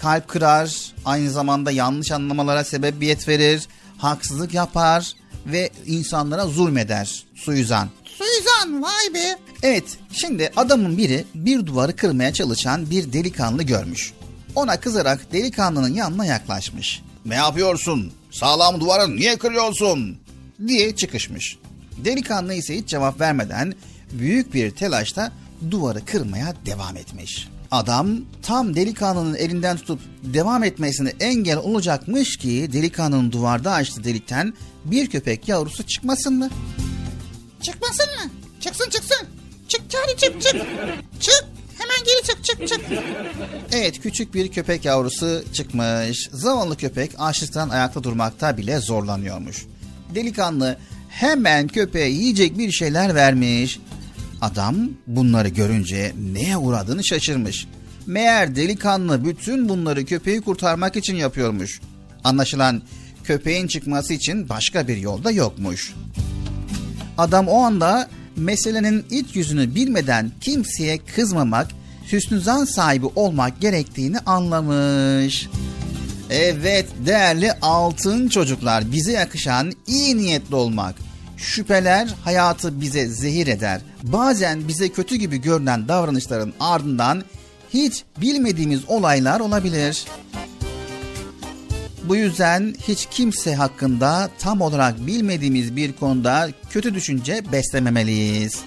Kalp 0.01 0.29
kırar, 0.29 0.93
aynı 1.05 1.31
zamanda 1.31 1.71
yanlış 1.71 2.13
anlamalara 2.13 2.65
sebebiyet 2.65 3.29
verir, 3.29 3.69
haksızlık 3.99 4.55
yapar 4.55 5.13
ve 5.47 5.71
insanlara 5.87 6.47
zulmeder 6.47 7.25
suizan. 7.35 7.89
Suizan 8.05 8.83
vay 8.83 9.15
be. 9.15 9.39
Evet, 9.63 9.85
şimdi 10.13 10.53
adamın 10.57 10.99
biri 10.99 11.25
bir 11.35 11.67
duvarı 11.67 11.97
kırmaya 11.97 12.33
çalışan 12.33 12.91
bir 12.91 13.13
delikanlı 13.13 13.63
görmüş. 13.63 14.13
Ona 14.55 14.81
kızarak 14.81 15.33
delikanlının 15.33 15.95
yanına 15.95 16.27
yaklaşmış. 16.27 17.03
Ne 17.25 17.35
yapıyorsun? 17.35 18.13
Sağlam 18.31 18.81
duvarı 18.81 19.17
niye 19.17 19.37
kırıyorsun? 19.37 20.19
diye 20.67 20.97
çıkışmış. 20.97 21.59
Delikanlı 21.97 22.55
ise 22.55 22.77
hiç 22.77 22.89
cevap 22.89 23.21
vermeden 23.21 23.75
büyük 24.13 24.55
bir 24.55 24.71
telaşla 24.71 25.33
duvarı 25.71 26.05
kırmaya 26.05 26.55
devam 26.67 26.97
etmiş. 26.97 27.49
Adam 27.71 28.09
tam 28.43 28.77
delikanlının 28.77 29.35
elinden 29.35 29.77
tutup 29.77 30.01
devam 30.23 30.65
etmesine 30.65 31.13
engel 31.21 31.57
olacakmış 31.57 32.37
ki 32.37 32.69
delikanlının 32.73 33.33
duvarda 33.33 33.73
açtığı 33.73 34.05
delikten 34.05 34.55
bir 34.85 35.07
köpek 35.07 35.49
yavrusu 35.49 35.83
çıkmasın 35.83 36.39
mı? 36.39 36.51
Çıkmasın 37.63 38.07
mı? 38.07 38.31
Çıksın 38.61 38.91
çıksın. 38.91 39.27
Çık 39.69 39.91
Charlie 39.91 40.17
çık 40.17 40.43
çık. 40.43 40.63
Çık. 41.21 41.45
Hemen 41.85 42.05
geri 42.05 42.23
çık 42.27 42.45
çık 42.45 42.69
çık. 42.69 42.81
Evet 43.73 44.01
küçük 44.03 44.35
bir 44.35 44.49
köpek 44.49 44.85
yavrusu 44.85 45.45
çıkmış. 45.53 46.29
Zavallı 46.33 46.77
köpek 46.77 47.11
açlıktan 47.19 47.69
ayakta 47.69 48.03
durmakta 48.03 48.57
bile 48.57 48.79
zorlanıyormuş. 48.81 49.67
Delikanlı 50.15 50.79
hemen 51.09 51.69
köpeğe 51.69 52.09
yiyecek 52.09 52.59
bir 52.59 52.73
şeyler 52.73 53.15
vermiş. 53.15 53.81
Adam 54.41 54.77
bunları 55.07 55.49
görünce 55.49 56.13
neye 56.33 56.57
uğradığını 56.57 57.05
şaşırmış. 57.05 57.67
Meğer 58.07 58.57
delikanlı 58.57 59.25
bütün 59.25 59.69
bunları 59.69 60.05
köpeği 60.05 60.41
kurtarmak 60.41 60.97
için 60.97 61.17
yapıyormuş. 61.17 61.81
Anlaşılan 62.25 62.83
köpeğin 63.25 63.67
çıkması 63.67 64.15
için 64.15 64.49
başka 64.49 64.89
bir 64.89 64.97
yolda 64.97 65.31
yokmuş. 65.31 65.95
Adam 67.19 67.49
o 67.49 67.59
anda 67.63 68.09
meselenin 68.37 69.05
iç 69.11 69.37
yüzünü 69.37 69.75
bilmeden 69.75 70.33
kimseye 70.41 70.99
kızmamak, 70.99 71.71
hüsnü 72.13 72.41
zan 72.41 72.65
sahibi 72.65 73.07
olmak 73.17 73.61
gerektiğini 73.61 74.19
anlamış. 74.19 75.49
Evet 76.31 76.87
değerli 77.07 77.53
altın 77.53 78.29
çocuklar 78.29 78.93
bize 78.93 79.13
yakışan 79.13 79.73
iyi 79.87 80.17
niyetli 80.17 80.55
olmak. 80.55 80.95
Şüpheler 81.37 82.15
hayatı 82.25 82.81
bize 82.81 83.07
zehir 83.07 83.47
eder. 83.47 83.81
Bazen 84.03 84.69
bize 84.69 84.89
kötü 84.89 85.17
gibi 85.17 85.41
görünen 85.41 85.89
davranışların 85.89 86.53
ardından 86.61 87.23
hiç 87.75 88.05
bilmediğimiz 88.21 88.81
olaylar 88.89 89.41
olabilir. 89.41 90.05
Bu 92.09 92.17
yüzden 92.17 92.75
hiç 92.89 93.07
kimse 93.11 93.55
hakkında 93.55 94.31
tam 94.39 94.61
olarak 94.61 95.07
bilmediğimiz 95.07 95.77
bir 95.77 95.93
konuda 95.93 96.49
kötü 96.71 96.95
düşünce 96.95 97.53
beslememeliyiz. 97.53 98.61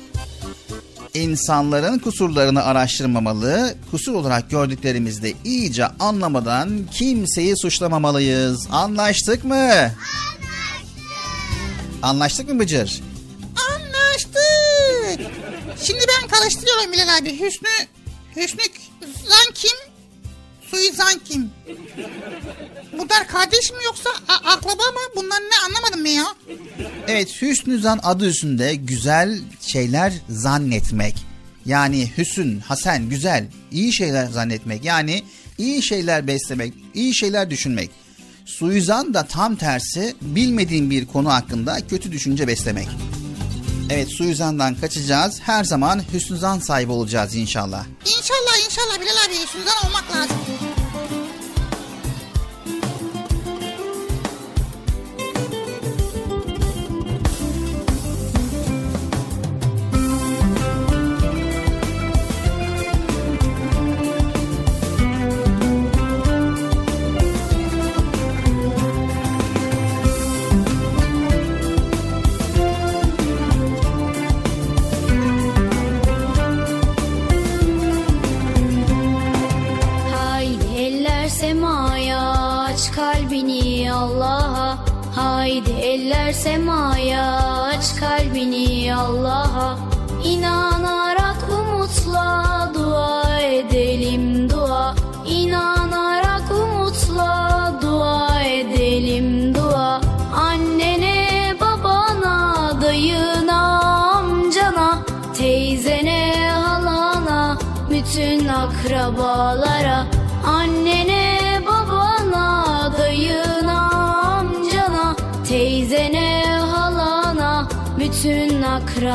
İnsanların 1.13 1.99
kusurlarını 1.99 2.63
araştırmamalı, 2.63 3.75
kusur 3.91 4.13
olarak 4.13 4.49
gördüklerimizde 4.49 5.33
iyice 5.43 5.85
anlamadan 5.87 6.87
kimseyi 6.91 7.57
suçlamamalıyız. 7.57 8.67
Anlaştık 8.71 9.43
mı? 9.45 9.55
Anlaştık. 9.55 9.93
Anlaştık 12.01 12.49
mı 12.49 12.59
Bıcır? 12.59 13.01
Anlaştık. 13.75 15.27
Şimdi 15.83 15.99
ben 16.07 16.27
karıştırıyorum 16.27 16.91
Bilal 16.93 17.17
abi. 17.17 17.33
Hüsnü, 17.33 17.69
Hüsnü 18.35 18.63
Zan 19.01 19.53
kim? 19.53 19.96
Suizan 20.71 21.19
kim? 21.25 21.49
Bunlar 22.93 23.27
kardeş 23.27 23.71
mi 23.71 23.77
yoksa 23.85 24.09
akraba 24.27 24.83
mı? 24.83 24.99
Bunlar 25.15 25.39
ne 25.39 25.65
anlamadım 25.67 26.05
ben 26.05 26.09
ya. 26.09 26.25
Evet 27.07 27.41
Hüsnü 27.41 27.79
Zan 27.79 27.99
adı 28.03 28.27
üstünde 28.29 28.75
güzel 28.75 29.39
şeyler 29.61 30.13
zannetmek. 30.29 31.15
Yani 31.65 32.11
hüsün, 32.17 32.59
hasen, 32.59 33.09
güzel, 33.09 33.47
iyi 33.71 33.93
şeyler 33.93 34.25
zannetmek. 34.25 34.85
Yani 34.85 35.23
iyi 35.57 35.83
şeyler 35.83 36.27
beslemek, 36.27 36.73
iyi 36.93 37.15
şeyler 37.15 37.49
düşünmek. 37.49 37.89
Suizan 38.45 39.13
da 39.13 39.25
tam 39.25 39.55
tersi 39.55 40.15
bilmediğin 40.21 40.89
bir 40.89 41.05
konu 41.05 41.33
hakkında 41.33 41.77
kötü 41.89 42.11
düşünce 42.11 42.47
beslemek. 42.47 42.87
Evet 43.89 44.09
suizandan 44.09 44.75
kaçacağız. 44.75 45.39
Her 45.41 45.63
zaman 45.63 46.01
hüsnü 46.13 46.37
zan 46.37 46.59
sahibi 46.59 46.91
olacağız 46.91 47.35
inşallah. 47.35 47.85
İnşallah 48.05 48.65
inşallah 48.65 49.01
Bilal 49.01 49.25
abi 49.27 49.43
Hüsnü'den 49.43 49.87
olmak 49.87 50.15
lazım. 50.15 50.37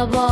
trouble. 0.03 0.32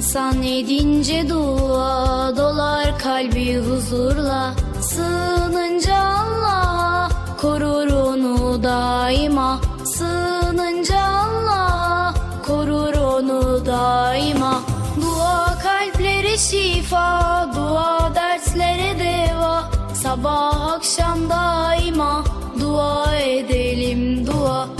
İnsan 0.00 0.42
edince 0.42 1.28
dua 1.28 2.36
dolar 2.36 2.98
kalbi 2.98 3.58
huzurla. 3.58 4.54
Sığınınca 4.80 5.96
Allah'a 5.96 7.08
korur 7.40 7.88
onu 7.92 8.62
daima. 8.62 9.60
Sığınınca 9.84 11.00
Allah'a 11.00 12.14
korur 12.46 12.94
onu 12.94 13.66
daima. 13.66 14.60
Dua 15.02 15.58
kalplere 15.62 16.38
şifa, 16.38 17.50
dua 17.56 18.14
derslere 18.14 18.98
deva. 18.98 19.70
Sabah 19.94 20.72
akşam 20.72 21.30
daima 21.30 22.24
dua 22.60 23.16
edelim 23.16 24.26
dua 24.26 24.79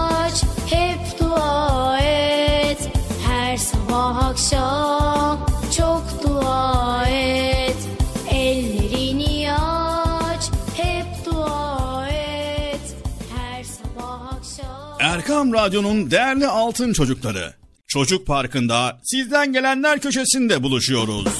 Erkam 15.31 15.53
Radyo'nun 15.53 16.11
değerli 16.11 16.47
altın 16.47 16.93
çocukları. 16.93 17.53
Çocuk 17.87 18.27
Parkı'nda 18.27 18.99
sizden 19.03 19.53
gelenler 19.53 19.99
köşesinde 19.99 20.63
buluşuyoruz. 20.63 21.37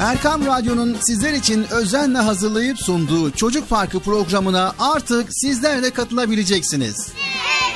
Erkam 0.00 0.46
Radyo'nun 0.46 0.96
sizler 1.00 1.32
için 1.32 1.66
özenle 1.70 2.18
hazırlayıp 2.18 2.78
sunduğu 2.78 3.30
Çocuk 3.30 3.68
Parkı 3.68 4.00
programına 4.00 4.74
artık 4.78 5.28
sizler 5.30 5.82
de 5.82 5.90
katılabileceksiniz. 5.90 6.96
Katılacaklar 6.96 7.75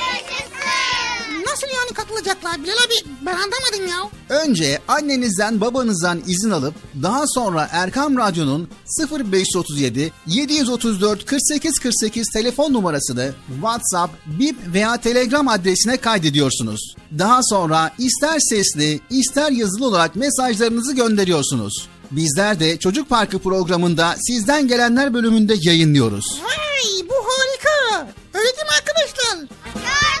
Bilal 2.57 2.73
abi 2.73 2.93
ben 3.25 3.33
anlamadım 3.33 3.87
ya. 3.89 4.09
Önce 4.29 4.79
annenizden 4.87 5.61
babanızdan 5.61 6.21
izin 6.27 6.49
alıp 6.49 6.73
daha 7.03 7.27
sonra 7.27 7.67
Erkam 7.71 8.17
Radyo'nun 8.17 8.69
0537 9.11 10.11
734 10.27 11.25
48 11.25 11.79
48 11.79 12.27
telefon 12.33 12.73
numarasını 12.73 13.33
WhatsApp, 13.53 14.13
Bip 14.25 14.55
veya 14.73 14.97
Telegram 14.97 15.47
adresine 15.47 15.97
kaydediyorsunuz. 15.97 16.95
Daha 17.19 17.43
sonra 17.43 17.91
ister 17.97 18.39
sesli 18.39 18.99
ister 19.09 19.51
yazılı 19.51 19.85
olarak 19.85 20.15
mesajlarınızı 20.15 20.93
gönderiyorsunuz. 20.93 21.87
Bizler 22.11 22.59
de 22.59 22.79
Çocuk 22.79 23.09
Parkı 23.09 23.39
programında 23.39 24.15
sizden 24.27 24.67
gelenler 24.67 25.13
bölümünde 25.13 25.55
yayınlıyoruz. 25.61 26.25
Vay 26.43 27.09
bu 27.09 27.13
harika. 27.13 28.07
Öyle 28.33 28.45
değil 28.45 28.65
mi 28.65 28.75
arkadaşlar? 28.79 29.47
Çok 29.73 30.20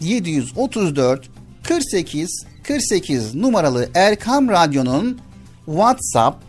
734 0.00 1.28
48 1.62 2.46
48 2.62 3.34
numaralı 3.34 3.88
Erkam 3.94 4.48
Radyo'nun 4.48 5.20
WhatsApp, 5.66 6.42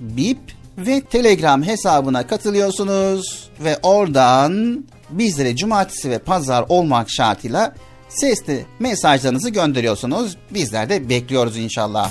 Bip 0.00 0.38
ve 0.78 1.00
Telegram 1.00 1.62
hesabına 1.62 2.26
katılıyorsunuz 2.26 3.48
ve 3.64 3.78
oradan 3.82 4.84
bizlere 5.10 5.56
cumartesi 5.56 6.10
ve 6.10 6.18
pazar 6.18 6.64
olmak 6.68 7.10
şartıyla 7.10 7.74
sesli 8.08 8.66
mesajlarınızı 8.78 9.50
gönderiyorsunuz. 9.50 10.36
Bizler 10.50 10.88
de 10.88 11.08
bekliyoruz 11.08 11.56
inşallah. 11.56 12.10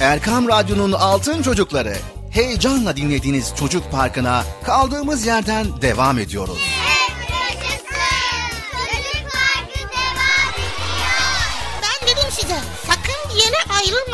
Erkam 0.00 0.48
Radyo'nun 0.48 0.92
Altın 0.92 1.42
Çocukları. 1.42 1.96
Heyecanla 2.30 2.96
dinlediğiniz 2.96 3.52
Çocuk 3.58 3.90
Parkı'na 3.90 4.44
kaldığımız 4.64 5.26
yerden 5.26 5.66
devam 5.82 6.18
ediyoruz. 6.18 6.58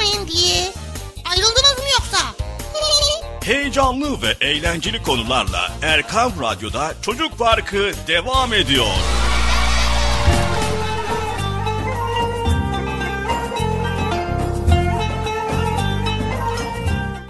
Yere 0.07 0.17
ayrılmayın 0.17 0.29
diye. 0.29 0.73
Ayrıldınız 1.25 1.79
mı 1.79 1.85
yoksa? 1.93 2.19
Heyecanlı 3.45 4.23
ve 4.23 4.37
eğlenceli 4.41 5.03
konularla 5.03 5.73
Erkam 5.83 6.33
Radyo'da 6.41 6.95
Çocuk 7.03 7.39
Parkı 7.39 7.93
devam 8.07 8.53
ediyor. 8.53 8.87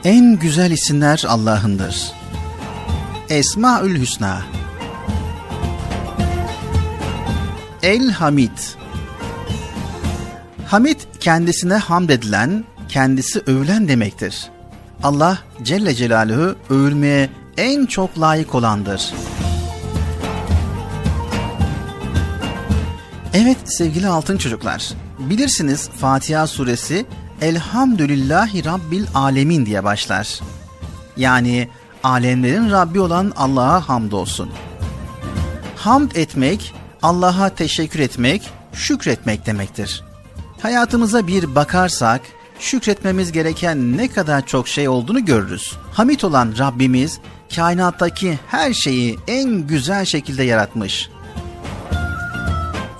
En 0.04 0.38
güzel 0.38 0.70
isimler 0.70 1.24
Allah'ındır. 1.28 2.12
Esmaül 3.28 4.00
Hüsna 4.00 4.42
El 7.82 8.10
Hamid 8.10 8.58
Hamid 10.66 11.00
kendisine 11.20 11.74
hamd 11.74 12.08
edilen, 12.08 12.64
kendisi 12.88 13.40
övülen 13.46 13.88
demektir. 13.88 14.46
Allah 15.02 15.38
Celle 15.62 15.94
Celaluhu 15.94 16.56
övülmeye 16.70 17.30
en 17.56 17.86
çok 17.86 18.20
layık 18.20 18.54
olandır. 18.54 19.12
Evet 23.34 23.56
sevgili 23.64 24.08
altın 24.08 24.36
çocuklar, 24.36 24.92
bilirsiniz 25.18 25.88
Fatiha 25.88 26.46
suresi 26.46 27.06
Elhamdülillahi 27.40 28.64
Rabbil 28.64 29.04
Alemin 29.14 29.66
diye 29.66 29.84
başlar. 29.84 30.40
Yani 31.16 31.68
alemlerin 32.02 32.70
Rabbi 32.70 33.00
olan 33.00 33.32
Allah'a 33.36 33.88
hamdolsun. 33.88 34.50
Hamd 35.76 36.10
etmek, 36.14 36.74
Allah'a 37.02 37.48
teşekkür 37.48 38.00
etmek, 38.00 38.50
şükretmek 38.72 39.46
demektir. 39.46 40.05
Hayatımıza 40.66 41.26
bir 41.26 41.54
bakarsak, 41.54 42.20
şükretmemiz 42.58 43.32
gereken 43.32 43.96
ne 43.96 44.08
kadar 44.08 44.46
çok 44.46 44.68
şey 44.68 44.88
olduğunu 44.88 45.24
görürüz. 45.24 45.76
Hamit 45.92 46.24
olan 46.24 46.54
Rabbimiz 46.58 47.18
kainattaki 47.56 48.38
her 48.46 48.72
şeyi 48.72 49.18
en 49.28 49.66
güzel 49.66 50.04
şekilde 50.04 50.42
yaratmış. 50.42 51.10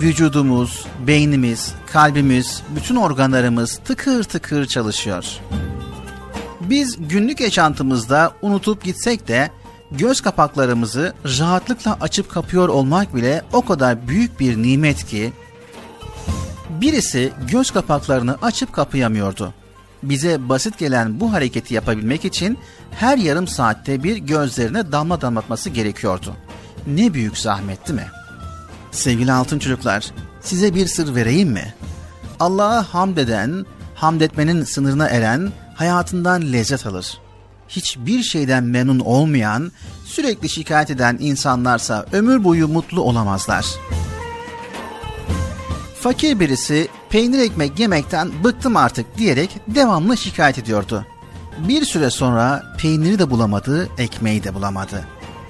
Vücudumuz, 0.01 0.87
beynimiz, 1.07 1.75
kalbimiz, 1.93 2.63
bütün 2.77 2.97
organlarımız 2.97 3.81
tıkır 3.85 4.25
tıkır 4.25 4.67
çalışıyor. 4.67 5.25
Biz 6.61 7.09
günlük 7.09 7.41
yaşantımızda 7.41 8.33
unutup 8.43 8.85
gitsek 8.85 9.29
de 9.29 9.51
göz 9.91 10.21
kapaklarımızı 10.21 11.15
rahatlıkla 11.39 11.97
açıp 12.01 12.31
kapıyor 12.31 12.69
olmak 12.69 13.15
bile 13.15 13.43
o 13.53 13.65
kadar 13.65 14.09
büyük 14.09 14.41
bir 14.41 14.57
nimet 14.57 15.07
ki 15.07 15.33
birisi 16.81 17.33
göz 17.51 17.71
kapaklarını 17.71 18.37
açıp 18.43 18.73
kapayamıyordu. 18.73 19.55
Bize 20.03 20.49
basit 20.49 20.79
gelen 20.79 21.21
bu 21.21 21.33
hareketi 21.33 21.75
yapabilmek 21.75 22.25
için 22.25 22.59
her 22.91 23.19
yarım 23.19 23.49
saatte 23.49 24.03
bir 24.03 24.17
gözlerine 24.17 24.93
damla 24.93 25.21
damlatması 25.21 25.71
gerekiyordu. 25.71 26.35
Ne 26.87 27.15
büyük 27.15 27.39
zahmet 27.39 27.89
değil 27.89 28.01
mi? 28.01 28.07
Sevgili 28.91 29.33
altın 29.33 29.59
çocuklar, 29.59 30.05
size 30.41 30.75
bir 30.75 30.87
sır 30.87 31.15
vereyim 31.15 31.49
mi? 31.49 31.75
Allah'a 32.41 32.83
hamd 32.95 33.17
eden, 33.17 33.67
hamd 33.95 34.21
etmenin 34.21 34.65
sınırına 34.65 35.09
eren 35.09 35.53
hayatından 35.75 36.53
lezzet 36.53 36.87
alır. 36.87 37.19
Hiçbir 37.69 38.23
şeyden 38.23 38.65
memnun 38.65 39.01
olmayan, 39.01 39.73
sürekli 40.05 40.49
şikayet 40.49 40.91
eden 40.91 41.17
insanlarsa 41.21 42.07
ömür 42.13 42.45
boyu 42.45 42.69
mutlu 42.69 43.03
olamazlar. 43.03 43.67
Fakir 46.07 46.41
birisi 46.41 46.89
peynir 47.11 47.39
ekmek 47.39 47.79
yemekten 47.79 48.45
bıktım 48.45 48.77
artık 48.77 49.19
diyerek 49.19 49.51
devamlı 49.69 50.17
şikayet 50.17 50.59
ediyordu. 50.59 51.07
Bir 51.69 51.85
süre 51.85 52.11
sonra 52.11 52.63
peyniri 52.79 53.19
de 53.19 53.31
bulamadı, 53.31 53.89
ekmeği 53.99 54.45
de 54.45 54.55
bulamadı. 54.55 55.09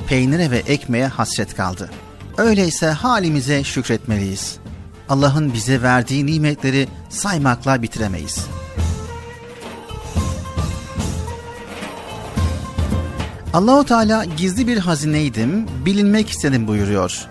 Peynire 0.09 0.51
ve 0.51 0.59
ekmeğe 0.59 1.07
hasret 1.07 1.55
kaldı. 1.55 1.91
Öyleyse 2.39 2.87
halimize 2.87 3.65
şükretmeliyiz. 3.65 4.57
Allah'ın 5.09 5.53
bize 5.53 5.83
verdiği 5.83 6.27
nimetleri 6.27 6.89
saymakla 7.09 7.83
bitiremeyiz. 7.83 8.47
Allahu 13.53 13.85
Teala 13.85 14.25
gizli 14.25 14.67
bir 14.67 14.79
hazineydim, 14.79 15.67
bilinmek 15.85 16.31
istedim 16.31 16.69
buyuruyor. 16.69 17.29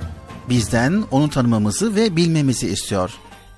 Bizden 0.49 1.03
onu 1.11 1.29
tanımamızı 1.29 1.95
ve 1.95 2.15
bilmemizi 2.15 2.67
istiyor. 2.67 3.11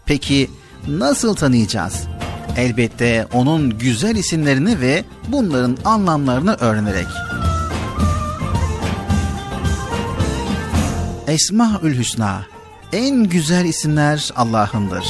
Peki 0.06 0.50
nasıl 0.88 1.36
tanıyacağız? 1.36 2.08
Elbette 2.58 3.28
onun 3.34 3.78
güzel 3.78 4.16
isimlerini 4.16 4.82
ve 4.82 5.04
bunların 5.28 5.78
anlamlarını 5.86 6.54
öğrenerek. 6.56 7.08
Esmaül 11.28 11.98
Hüsna 11.98 12.42
en 12.94 13.24
güzel 13.24 13.66
isimler 13.66 14.32
Allah'ındır. 14.36 15.06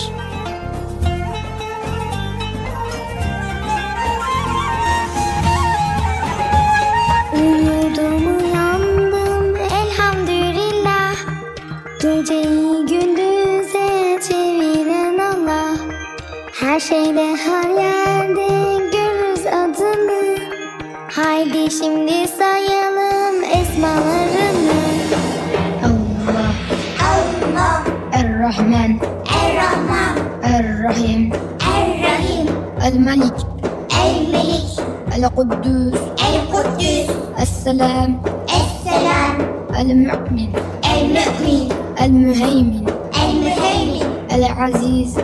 Her 16.78 16.82
şeyde 16.82 17.36
her 17.36 17.70
yerde 17.70 18.48
görürüz 18.92 19.46
adını. 19.46 20.38
Haydi 21.16 21.72
şimdi 21.72 22.28
sayalım 22.28 23.44
esmalarını. 23.44 24.78
Allah. 25.86 26.54
Allah 27.02 27.84
Er-Rahman. 28.14 29.00
Er-Rahman. 29.44 30.18
Er-Rahim. 30.44 31.32
Er-Rahim. 31.76 32.48
El-Malik. 32.86 33.34
El-Melik. 34.06 34.80
El-Kuddus 35.18 36.00
El-Kuddus 36.28 37.10
Es-Selam. 37.42 38.20
Es-Selam. 38.48 39.36
El-Mu'min 39.80 40.50
El-Mu'min 40.84 41.72
El-Müheymin. 42.00 42.88
El-Müheymin. 43.24 44.04
El-Aziz. 44.30 45.18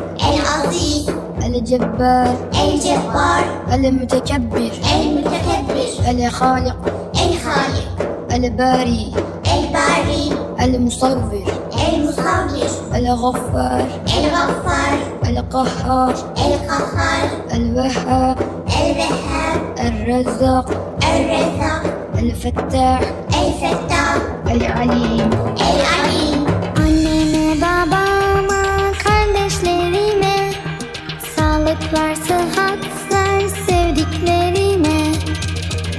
العزيز 0.64 1.10
الجبار. 1.45 2.35
الجبار. 2.64 3.44
المتكبر. 3.73 4.72
المتكبر. 4.95 5.85
الخالق. 6.10 6.77
الخالق. 7.14 7.88
الباري. 8.35 9.11
الباري. 9.53 10.31
المصور. 10.61 11.44
المصور. 11.88 12.48
الغفار. 12.95 13.85
الغفار. 14.19 14.98
القهار. 15.30 16.15
القهار. 16.38 17.30
الوهاب. 17.53 18.38
الوهاب. 18.84 19.61
الرزاق. 19.80 20.68
الرزاق. 21.15 21.84
الفتاح. 22.19 23.02
الفتاح. 23.44 24.18
العليم. 24.52 25.30
العليم. 25.60 26.32
Sağlık 31.93 31.94
var, 31.94 32.14
sıhhat 32.14 32.78
ver 33.12 33.48
sevdiklerime 33.48 35.12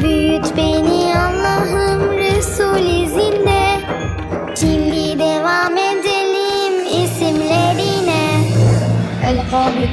Büyüt 0.04 0.58
beni 0.58 1.14
Allah'ım 1.18 2.18
Resul 2.18 3.04
izinde 3.04 3.80
Şimdi 4.60 5.20
devam 5.20 5.78
edelim 5.78 7.04
isimlerine 7.04 8.44
El-Kabid 9.26 9.90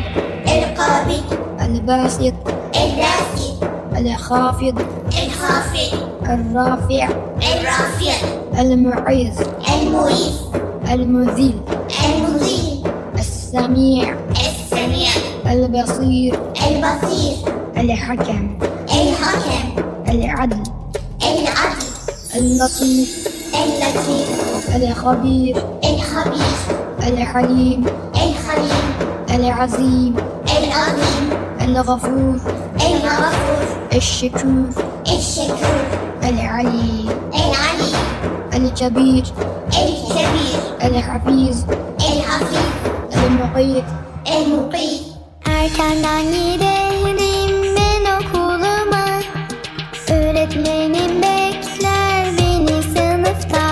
El-Kabid, 0.47 1.38
El-Basit 1.60 2.34
El-Rasid, 2.74 3.62
El-Khafid 3.97 4.76
El-Khafid, 5.22 5.94
El-Rafi' 6.30 7.09
El-Rafi', 7.40 8.12
El-Mu'iz 8.59 9.38
El-Mu'iz, 9.68 10.40
El-Muzil 10.93 11.55
El-Muzil, 12.05 12.86
السميع 13.18 14.19
البصير. 15.52 16.34
البصير. 16.68 17.36
الحكم. 17.78 18.57
الحكم. 18.94 19.76
العدل. 20.10 20.64
العدل. 21.23 21.88
اللطيف. 22.36 23.28
اللطيف. 23.64 24.76
الخبير. 24.76 25.56
الخبير. 25.84 26.57
الحليم. 27.07 27.86
الحليم. 28.15 28.88
العظيم. 29.30 30.15
العظيم. 30.57 31.30
الغفور. 31.61 32.40
الغفور. 32.76 33.65
الشكور. 33.95 34.69
الشكور. 35.07 35.86
العليم. 36.23 37.10
العليم. 37.34 38.02
الكبير. 38.53 39.23
الكبير. 39.68 40.60
الحفيظ. 40.84 41.57
الحفيظ. 41.99 42.72
المقيت. 43.14 43.86
المقيت. 44.28 45.01
Erkenden 45.81 46.25
giderim 46.25 47.75
ben 47.75 48.05
okuluma. 48.17 49.05
Öğretmenim 50.11 51.21
bekler 51.21 52.25
beni 52.37 52.83
sınıfta. 52.83 53.63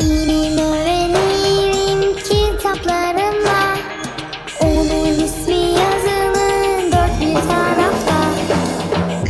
İlim 0.00 0.58
öğrenirim 0.58 2.16
kitaplarımla 2.16 3.76
Onun 4.62 5.24
ismi 5.24 5.54
yazılı 5.54 6.92
dört 6.92 7.20
bir 7.20 7.34
tarafta. 7.34 8.18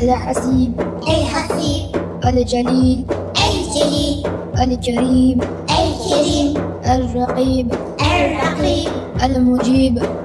El-Hasib 0.02 0.78
El-Hasib, 1.09 1.94
El-Celil 2.24 2.98
El-Celil, 3.44 4.24
El-Kerim 4.62 5.40
El-Kerim, 5.78 6.54
El-Rakib 6.84 7.72
El-Rakib, 7.98 8.88
El-Mujib 9.22 9.96
El-Mujib, 9.96 10.22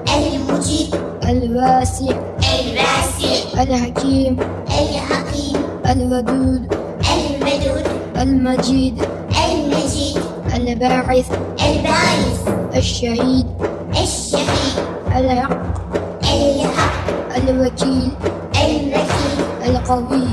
الواسع. 1.28 2.16
الواسع. 2.40 3.62
الحكيم. 3.62 4.36
الحكيم. 4.68 5.56
الودود. 5.90 6.74
الودود 7.12 7.86
المجيد. 8.16 9.02
المجيد. 9.44 10.18
الباعث. 10.54 11.28
الباعث. 11.68 12.38
الشهيد. 12.76 13.46
الشهيد. 13.90 14.76
الحق. 15.16 15.52
الحق. 16.24 17.36
الوكيل. 17.36 18.10
الوكيل. 18.64 19.38
القوي. 19.66 20.28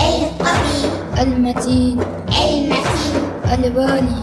القوي. 0.00 0.78
المتين. 1.22 1.98
المتين. 2.42 3.22
الوالي. 3.54 4.18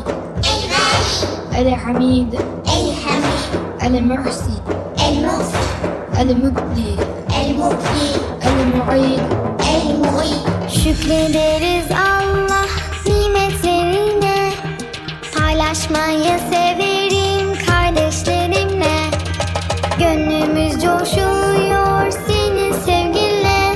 الوالي. 0.52 1.18
الحميد. 1.60 2.34
الحميد. 2.68 3.50
المحسن 3.84 4.59
المبدي 6.20 6.96
المبدي 7.42 8.10
المعيد 8.44 9.20
المعيد 9.76 10.50
Şükrederiz 10.70 11.92
Allah 11.92 12.66
nimetlerine. 13.06 14.52
Paylaşmayı 15.38 16.40
severim 16.52 17.66
kardeşlerimle. 17.68 18.96
Gönlümüz 20.00 20.74
coşuyor 20.74 22.12
senin 22.28 22.74
sevginle 22.74 23.76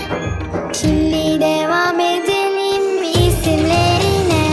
Şimdi 0.74 1.42
devam 1.42 2.00
edelim 2.00 3.04
isimlerine. 3.04 4.46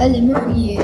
El-Muhyi 0.00 0.79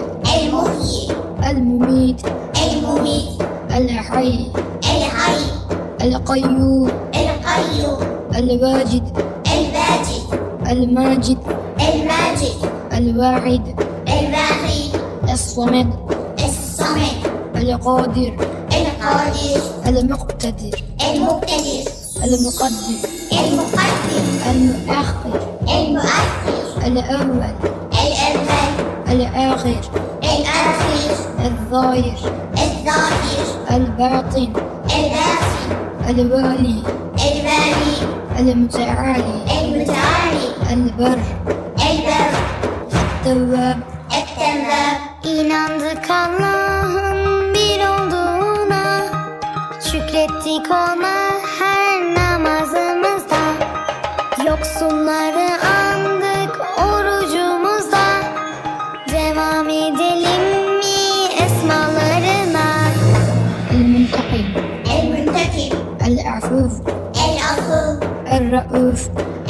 القيوم. 6.27 6.91
القيوم. 7.15 7.99
الواجد 8.39 9.03
الواجد 9.47 10.23
الماجد. 10.71 11.39
الماجد. 11.81 12.59
الواحد. 12.93 13.63
الواحد. 14.09 14.91
الصمد. 15.33 15.91
الصمد. 16.45 17.19
القادر. 17.57 18.33
القادر. 18.73 19.61
المقتدر. 19.87 20.83
المقتدر. 21.11 21.91
المقدم. 22.25 22.99
المقدم. 23.33 24.27
المؤخر. 24.51 25.41
المؤخر. 25.69 26.87
الأول. 26.87 27.55
الأول. 28.07 28.75
الآخر. 29.09 29.81
الآخر. 30.23 31.11
الظاهر. 31.47 32.19
الظاهر. 32.59 33.47
الباطن. 33.77 34.76
الوالي 36.16 36.84
الوالي 37.28 37.96
المتعالي 38.40 39.38
المتعالي 39.62 40.48
البر 40.74 41.20
البر 41.90 42.32
التواب 42.94 43.80
التواب 44.12 45.12
İnandık 45.24 46.12
Allah'ın 46.12 47.54
bir 47.54 47.80
olduğuna 47.80 49.04
Şükrettik 49.92 50.72
ona 50.72 51.32
her 51.60 52.16
namazımızda 52.16 53.42
Yoksulları 54.48 55.65
الرؤوف. 68.47 69.09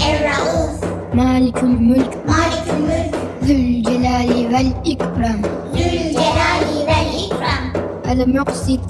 الرؤوف. 0.09 0.81
مالك 1.15 1.59
الملك. 1.63 2.13
مالك 2.29 2.65
الملك. 2.77 3.15
ذو 3.45 3.55
الجلال 3.55 4.31
والإكرام. 4.55 5.41
ذو 5.77 5.85
الجلال 5.93 6.65
والإكرام. 6.89 7.65
المقسط. 8.11 8.81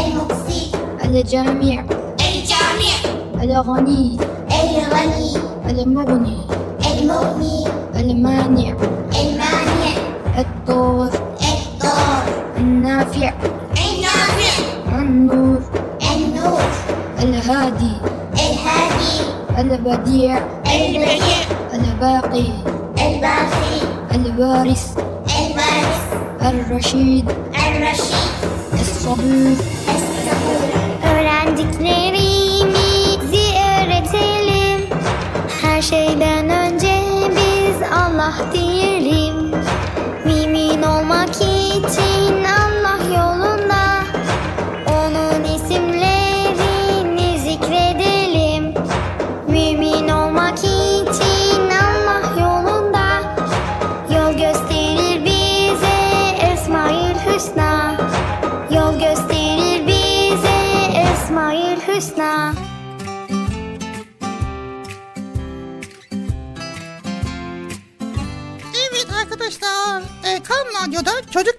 المقسط. 0.00 0.76
الجامع. 1.04 1.76
الجامع. 2.28 2.96
الغني. 3.42 4.16
الغني. 4.60 5.32
المغني. 5.70 6.38
المغني. 6.92 7.56
المانع. 8.00 8.68
المانع. 9.20 9.92
الضار 10.42 11.10
الضار 11.52 12.24
النافع. 12.56 13.32
النافع. 13.84 14.54
النور. 15.00 15.60
النور. 16.12 16.62
الهادي. 17.22 18.13
الهادي 19.53 19.59
البديع 19.59 20.37
البديع 20.65 21.37
الباقي 21.73 22.47
الباقي 23.01 23.77
الوارث 24.15 24.85
الوارث 25.39 26.01
الرشيد 26.41 27.31
الرشيد 27.55 28.39
الصبور 28.73 29.57
الصبور 29.95 30.69
Öğrendiklerimizi 31.03 33.45
öğretelim 33.69 34.79
Her 35.61 35.81
şeyden 35.81 36.49
önce 36.49 36.93
biz 37.29 37.81
Allah 37.91 38.33
diyelim 38.53 39.51
Mümin 40.25 40.81
olmak 40.81 41.35
için 41.35 42.43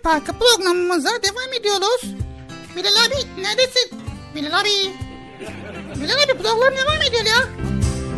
Parkı 0.05 0.33
programımıza 0.33 1.09
devam 1.09 1.53
ediyoruz. 1.59 2.01
Bilal 2.75 2.91
abi 3.05 3.41
neredesin? 3.41 3.91
Bilal 4.35 4.59
abi. 4.61 4.69
Bilal 5.95 6.15
abi 6.23 6.37
program 6.43 6.73
devam 6.77 7.01
ediyor 7.09 7.25
ya. 7.25 7.47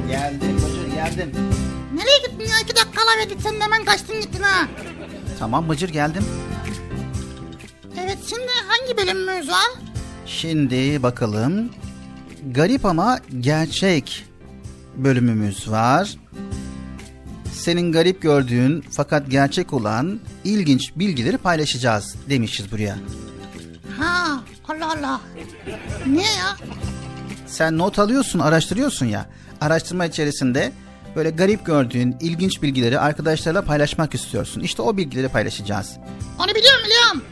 Geldim 0.10 0.58
Bıcır 0.58 0.96
geldim. 0.96 1.32
Nereye 1.94 2.18
gittin 2.18 2.54
ya? 2.54 2.60
İki 2.64 2.76
dakika 2.76 3.02
ara 3.02 3.20
verdik 3.20 3.42
sen 3.42 3.60
de 3.60 3.64
hemen 3.64 3.86
kaçtın 3.86 4.22
gittin 4.22 4.44
ha. 4.44 4.68
Tamam 5.40 5.70
Bıcır 5.70 5.90
geldim. 5.90 6.26
Evet 8.00 8.18
şimdi 8.30 8.52
hangi 8.68 8.98
bölümümüz 8.98 9.50
var? 9.50 9.68
Şimdi 10.26 11.04
bakalım. 11.04 11.70
Garip 12.52 12.86
ama 12.86 13.20
gerçek 13.40 14.26
bölümümüz 14.96 15.72
var. 15.72 16.16
Senin 17.68 17.92
garip 17.92 18.22
gördüğün 18.22 18.86
fakat 18.92 19.30
gerçek 19.30 19.74
olan 19.74 20.20
ilginç 20.44 20.96
bilgileri 20.96 21.38
paylaşacağız 21.38 22.16
demişiz 22.30 22.72
buraya. 22.72 22.98
Ha 24.00 24.44
Allah 24.68 24.92
Allah. 24.92 25.22
Niye 26.06 26.24
ya? 26.24 26.58
Sen 27.48 27.78
not 27.78 28.00
alıyorsun, 28.00 28.40
araştırıyorsun 28.40 29.06
ya. 29.06 29.26
Araştırma 29.62 30.06
içerisinde 30.06 30.72
böyle 31.16 31.30
garip 31.30 31.66
gördüğün 31.66 32.16
ilginç 32.22 32.62
bilgileri 32.62 33.00
arkadaşlarla 33.00 33.62
paylaşmak 33.62 34.16
istiyorsun. 34.16 34.62
İşte 34.62 34.82
o 34.82 34.98
bilgileri 34.98 35.28
paylaşacağız. 35.30 35.98
Onu 36.40 36.56
biliyorum 36.56 36.82
biliyorum. 36.86 37.24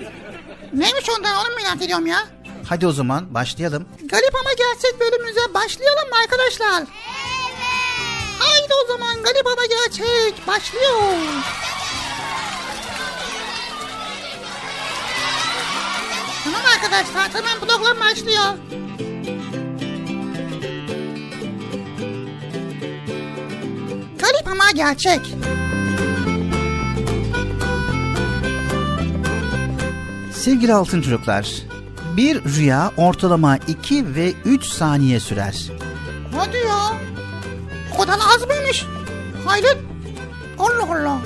Neymiş 0.73 1.09
ondan 1.17 1.35
onu 1.35 1.55
merak 1.55 1.81
ediyorum 1.81 2.05
ya. 2.05 2.19
Hadi 2.65 2.87
o 2.87 2.91
zaman 2.91 3.33
başlayalım. 3.33 3.85
Garip 4.01 4.35
ama 4.41 4.49
gerçek 4.57 4.99
bölümümüze 4.99 5.53
başlayalım 5.53 6.09
mı 6.09 6.15
arkadaşlar? 6.23 6.81
Evet. 6.81 7.34
Haydi 8.39 8.73
o 8.83 8.87
zaman 8.87 9.23
garip 9.23 9.47
ama 9.47 9.65
gerçek 9.65 10.47
başlıyor. 10.47 11.01
Tamam 16.43 16.61
arkadaşlar 16.75 17.31
tamam 17.33 17.59
program 17.59 17.99
başlıyor. 17.99 18.45
Garip 24.19 24.47
ama 24.47 24.71
gerçek. 24.75 25.21
Sevgili 30.33 30.73
altın 30.73 31.01
çocuklar, 31.01 31.47
bir 32.17 32.43
rüya 32.43 32.91
ortalama 32.97 33.57
2 33.67 34.15
ve 34.15 34.33
3 34.45 34.65
saniye 34.65 35.19
sürer. 35.19 35.71
Hadi 36.37 36.57
ya. 36.57 37.14
O 37.95 37.97
kadar 37.97 38.19
az 38.35 38.47
mıymış? 38.47 38.85
Hayret. 39.45 39.77
Allah 40.59 40.83
Allah. 40.99 41.17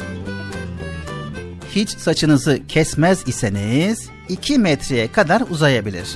Hiç 1.71 1.89
saçınızı 1.89 2.59
kesmez 2.67 3.27
iseniz 3.27 4.09
2 4.29 4.57
metreye 4.57 5.11
kadar 5.11 5.43
uzayabilir. 5.49 6.07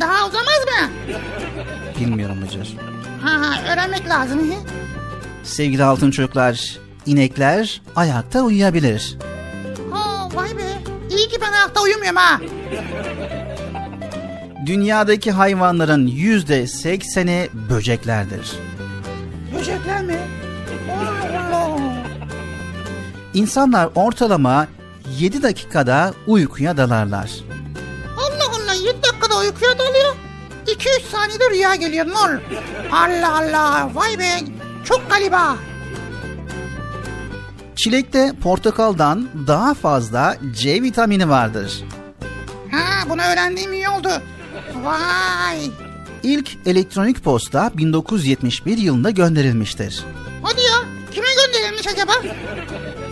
Daha 0.00 0.28
uzamaz 0.28 0.58
mı? 0.64 0.90
Bilmiyorum 2.00 2.36
Bıcır. 2.46 2.76
Ha, 3.22 3.54
öğrenmek 3.72 4.08
lazım. 4.08 4.40
Sevgili 5.44 5.84
altın 5.84 6.10
çocuklar, 6.10 6.78
inekler 7.06 7.82
ayakta 7.96 8.42
uyuyabilir. 8.42 9.18
Ha, 9.90 10.28
vay 10.34 10.56
be. 10.56 10.62
İyi 11.10 11.28
ki 11.28 11.38
ben 11.40 11.52
ayakta 11.52 11.82
uyumuyorum 11.82 12.16
ha. 12.16 12.40
Dünyadaki 14.66 15.32
hayvanların 15.32 16.06
yüzde 16.06 16.66
sekseni 16.66 17.48
böceklerdir. 17.70 18.52
Böcekler 19.58 20.02
mi? 20.04 20.18
İnsanlar 23.34 23.88
ortalama 23.94 24.66
7 25.18 25.42
dakikada 25.42 26.14
uykuya 26.26 26.76
dalarlar. 26.76 27.30
Allah 28.16 28.48
Allah 28.62 28.74
7 28.74 29.02
dakikada 29.02 29.38
uykuya 29.38 29.78
dalıyor. 29.78 30.14
2-3 30.66 31.02
saniyede 31.12 31.50
rüya 31.50 31.74
geliyor 31.74 32.06
ne 32.06 32.12
olur. 32.12 32.40
Allah 32.92 33.36
Allah 33.38 33.90
vay 33.94 34.18
be 34.18 34.30
çok 34.84 35.10
galiba. 35.10 35.56
Çilekte 37.76 38.32
portakaldan 38.42 39.28
daha 39.46 39.74
fazla 39.74 40.36
C 40.52 40.82
vitamini 40.82 41.28
vardır. 41.28 41.84
Ha 42.70 43.08
bunu 43.10 43.22
öğrendiğim 43.22 43.72
iyi 43.72 43.88
oldu. 43.88 44.08
Vay. 44.84 45.70
İlk 46.22 46.48
elektronik 46.66 47.24
posta 47.24 47.70
1971 47.76 48.78
yılında 48.78 49.10
gönderilmiştir. 49.10 50.04
Hadi 50.42 50.60
ya 50.60 50.72
kime 51.14 51.26
gönderilmiş 51.46 51.86
acaba? 51.86 52.12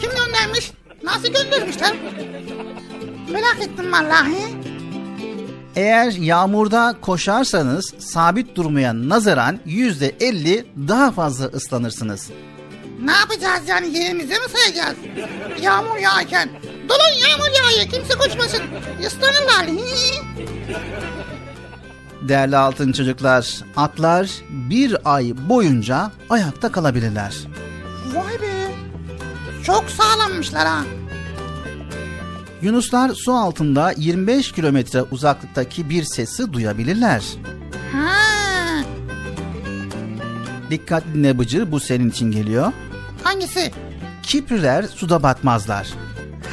Kim 0.00 0.10
göndermiş? 0.10 0.72
Nasıl 1.04 1.28
göndermişler? 1.28 1.96
Merak 3.32 3.56
ettim 3.62 3.92
vallahi. 3.92 4.36
Eğer 5.76 6.12
yağmurda 6.12 6.96
koşarsanız 7.00 7.94
sabit 7.98 8.56
durmaya 8.56 9.08
nazaran 9.08 9.60
yüzde 9.64 10.16
elli 10.20 10.66
daha 10.88 11.12
fazla 11.12 11.46
ıslanırsınız. 11.46 12.30
Ne 13.04 13.12
yapacağız 13.12 13.60
yani 13.68 13.98
yerimize 13.98 14.34
mi 14.34 14.44
sayacağız? 14.48 14.96
Yağmur 15.62 15.96
yağarken. 15.96 16.48
Dolun 16.88 17.28
yağmur 17.28 17.56
yağıyor 17.58 17.90
kimse 17.92 18.18
koşmasın. 18.18 18.62
Islanırlar. 19.06 19.66
Değerli 22.28 22.56
altın 22.56 22.92
çocuklar, 22.92 23.60
atlar 23.76 24.30
bir 24.50 24.96
ay 25.14 25.32
boyunca 25.48 26.12
ayakta 26.30 26.72
kalabilirler. 26.72 27.36
Vay 28.14 28.40
be. 28.42 28.72
Çok 29.62 29.90
sağlammışlar 29.90 30.66
ha. 30.66 30.82
Yunuslar 32.62 33.10
su 33.14 33.32
altında 33.32 33.92
25 33.96 34.52
kilometre 34.52 35.02
uzaklıktaki 35.02 35.90
bir 35.90 36.04
sesi 36.04 36.52
duyabilirler. 36.52 37.24
Ha. 37.92 38.10
Dikkatli 40.70 41.14
dinle 41.14 41.38
Bıcır, 41.38 41.72
bu 41.72 41.80
senin 41.80 42.10
için 42.10 42.30
geliyor. 42.30 42.72
Hangisi? 43.24 43.72
Kipriler 44.22 44.82
suda 44.82 45.22
batmazlar. 45.22 45.88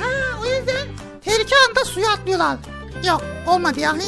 Ha 0.02 0.40
o 0.42 0.46
yüzden 0.46 0.88
tehlike 1.22 1.56
anda 1.70 1.86
suya 1.86 2.12
atlıyorlar. 2.12 2.58
Yok 3.08 3.24
olmadı 3.48 3.80
yani. 3.80 4.04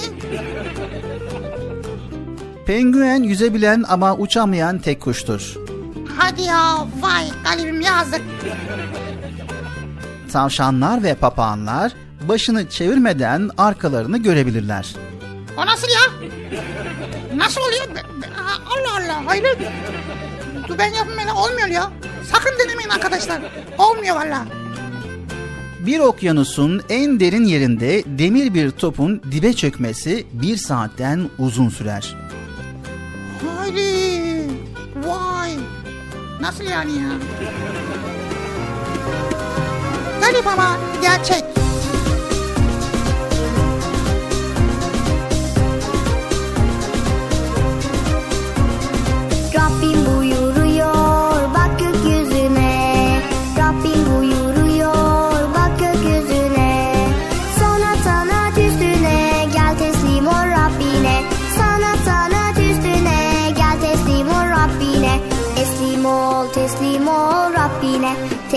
Penguen 2.69 3.23
yüzebilen 3.23 3.85
ama 3.87 4.15
uçamayan 4.15 4.79
tek 4.79 5.01
kuştur. 5.01 5.55
Hadi 6.17 6.41
ya 6.41 6.87
vay 7.01 7.25
kalbim 7.43 7.81
yazık. 7.81 8.21
Tavşanlar 10.31 11.03
ve 11.03 11.15
papağanlar 11.15 11.91
başını 12.27 12.69
çevirmeden 12.69 13.49
arkalarını 13.57 14.17
görebilirler. 14.17 14.95
O 15.57 15.65
nasıl 15.65 15.87
ya? 15.87 16.29
Nasıl 17.35 17.61
oluyor? 17.61 17.85
Allah 18.69 18.97
Allah 18.97 19.25
hayret. 19.25 19.57
Dur 20.67 20.77
ben 20.77 20.93
yapmayla 20.93 21.35
olmuyor 21.35 21.67
ya. 21.67 21.91
Sakın 22.31 22.59
denemeyin 22.59 22.89
arkadaşlar. 22.89 23.41
Olmuyor 23.77 24.15
valla. 24.15 24.45
Bir 25.85 25.99
okyanusun 25.99 26.81
en 26.89 27.19
derin 27.19 27.45
yerinde 27.45 28.03
demir 28.05 28.53
bir 28.53 28.71
topun 28.71 29.21
dibe 29.31 29.53
çökmesi 29.53 30.27
bir 30.33 30.57
saatten 30.57 31.29
uzun 31.37 31.69
sürer. 31.69 32.15
Haydi. 33.69 34.47
Vay. 34.95 35.51
Nasıl 36.41 36.63
yani 36.63 36.91
ya? 36.91 37.09
Garip 40.21 40.47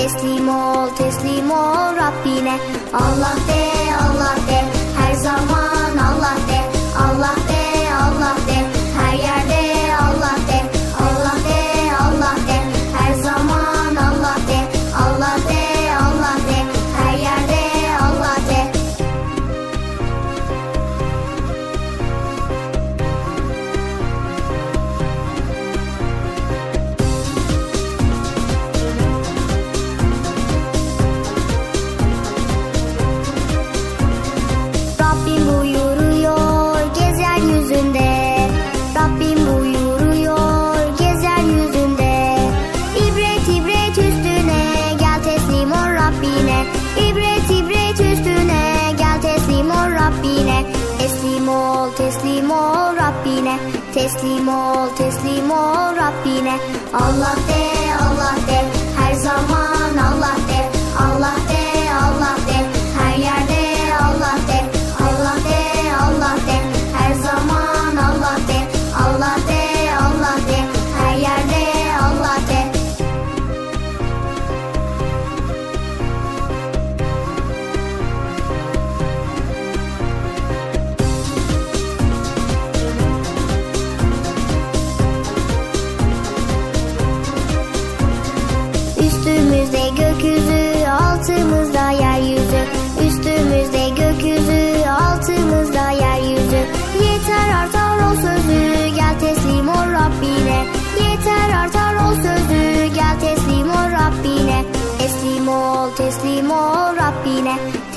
Teslim 0.02 0.48
ol 0.48 0.88
teslim 0.98 1.50
ol 1.54 1.94
Rabbine. 2.00 2.56
Allah 2.92 3.38
de 3.46 3.81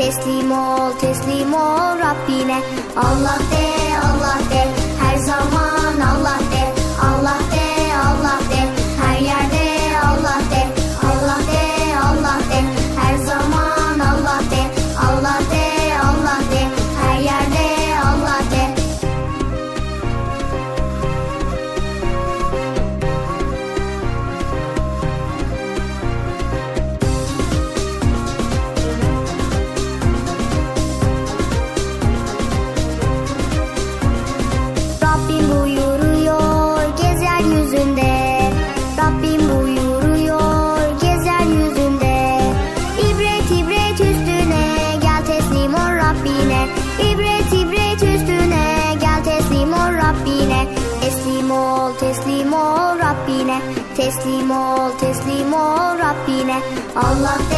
Teslim 0.06 0.52
ol, 0.52 0.91
teslim 1.02 1.53
ol 1.57 1.98
Rabbine. 1.98 2.60
Allah 2.95 3.40
de, 3.49 3.85
Rabbine 56.95 57.03
Allah 57.03 57.55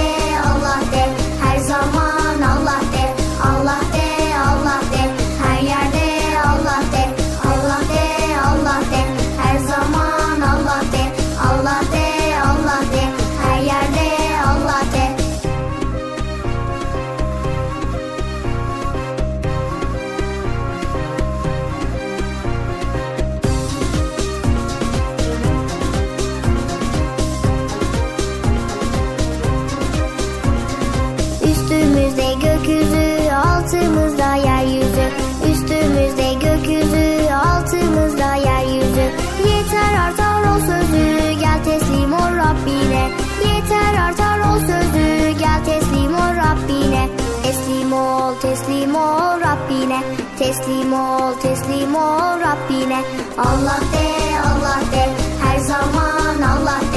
Teslim 50.58 50.94
ol, 50.94 51.34
teslim 51.42 51.96
ol 51.96 52.40
Rabbine. 52.42 53.02
Allah 53.38 53.80
de, 53.94 54.08
Allah 54.50 54.82
de. 54.92 55.04
Her 55.44 55.60
zaman 55.60 56.42
Allah 56.42 56.82
de 56.94 56.97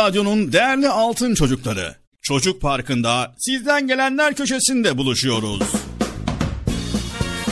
Radyo'nun 0.00 0.52
değerli 0.52 0.88
altın 0.88 1.34
çocukları. 1.34 1.94
Çocuk 2.22 2.60
Parkı'nda 2.60 3.34
sizden 3.38 3.86
gelenler 3.86 4.34
köşesinde 4.34 4.98
buluşuyoruz. 4.98 5.62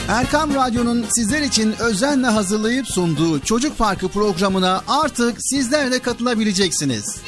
Erkam 0.07 0.55
Radyo'nun 0.55 1.05
sizler 1.09 1.41
için 1.41 1.75
özenle 1.79 2.27
hazırlayıp 2.27 2.87
sunduğu 2.87 3.39
Çocuk 3.39 3.77
Parkı 3.77 4.07
programına 4.07 4.83
artık 4.87 5.35
sizler 5.39 5.91
de 5.91 5.99
katılabileceksiniz. 5.99 7.05
Nasıl 7.05 7.19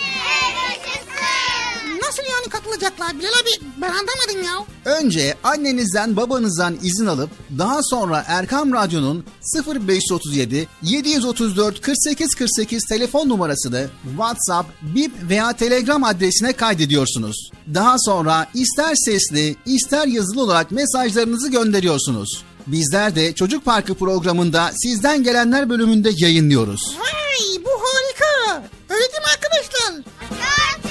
yani 2.82 2.96
katılacaklar 2.96 3.20
Bilal 3.20 3.30
abi 3.30 3.66
ben 3.82 3.90
anlamadım 3.90 4.44
ya. 4.46 4.66
Önce 4.86 5.36
annenizden 5.44 6.18
babanızdan 6.18 6.78
izin 6.84 7.06
alıp 7.06 7.30
daha 7.58 7.80
sonra 7.84 8.24
Erkam 8.28 8.74
Radyo'nun 8.74 9.26
0537 9.88 10.68
734 10.82 11.82
48 11.82 12.36
48 12.36 12.86
telefon 12.86 13.30
numarasını 13.30 13.90
WhatsApp, 14.04 14.70
Bip 14.82 15.12
veya 15.30 15.54
Telegram 15.54 16.04
adresine 16.04 16.54
kaydediyorsunuz. 16.54 17.52
Daha 17.74 17.96
sonra 18.00 18.48
ister 18.54 18.96
sesli 18.96 19.56
ister 19.66 20.08
yazılı 20.08 20.42
olarak 20.42 20.72
mesajlarınızı 20.72 21.52
gönderiyorsunuz. 21.52 22.44
Bizler 22.68 23.16
de 23.16 23.34
Çocuk 23.34 23.66
Parkı 23.66 23.94
programında 23.94 24.72
sizden 24.84 25.24
gelenler 25.24 25.70
bölümünde 25.70 26.10
yayınlıyoruz. 26.16 26.98
Vay 27.00 27.64
bu 27.66 27.70
harika. 27.70 28.64
Öyle 28.90 29.02
değil 29.02 29.22
mi 29.22 29.30
arkadaşlar? 29.34 30.91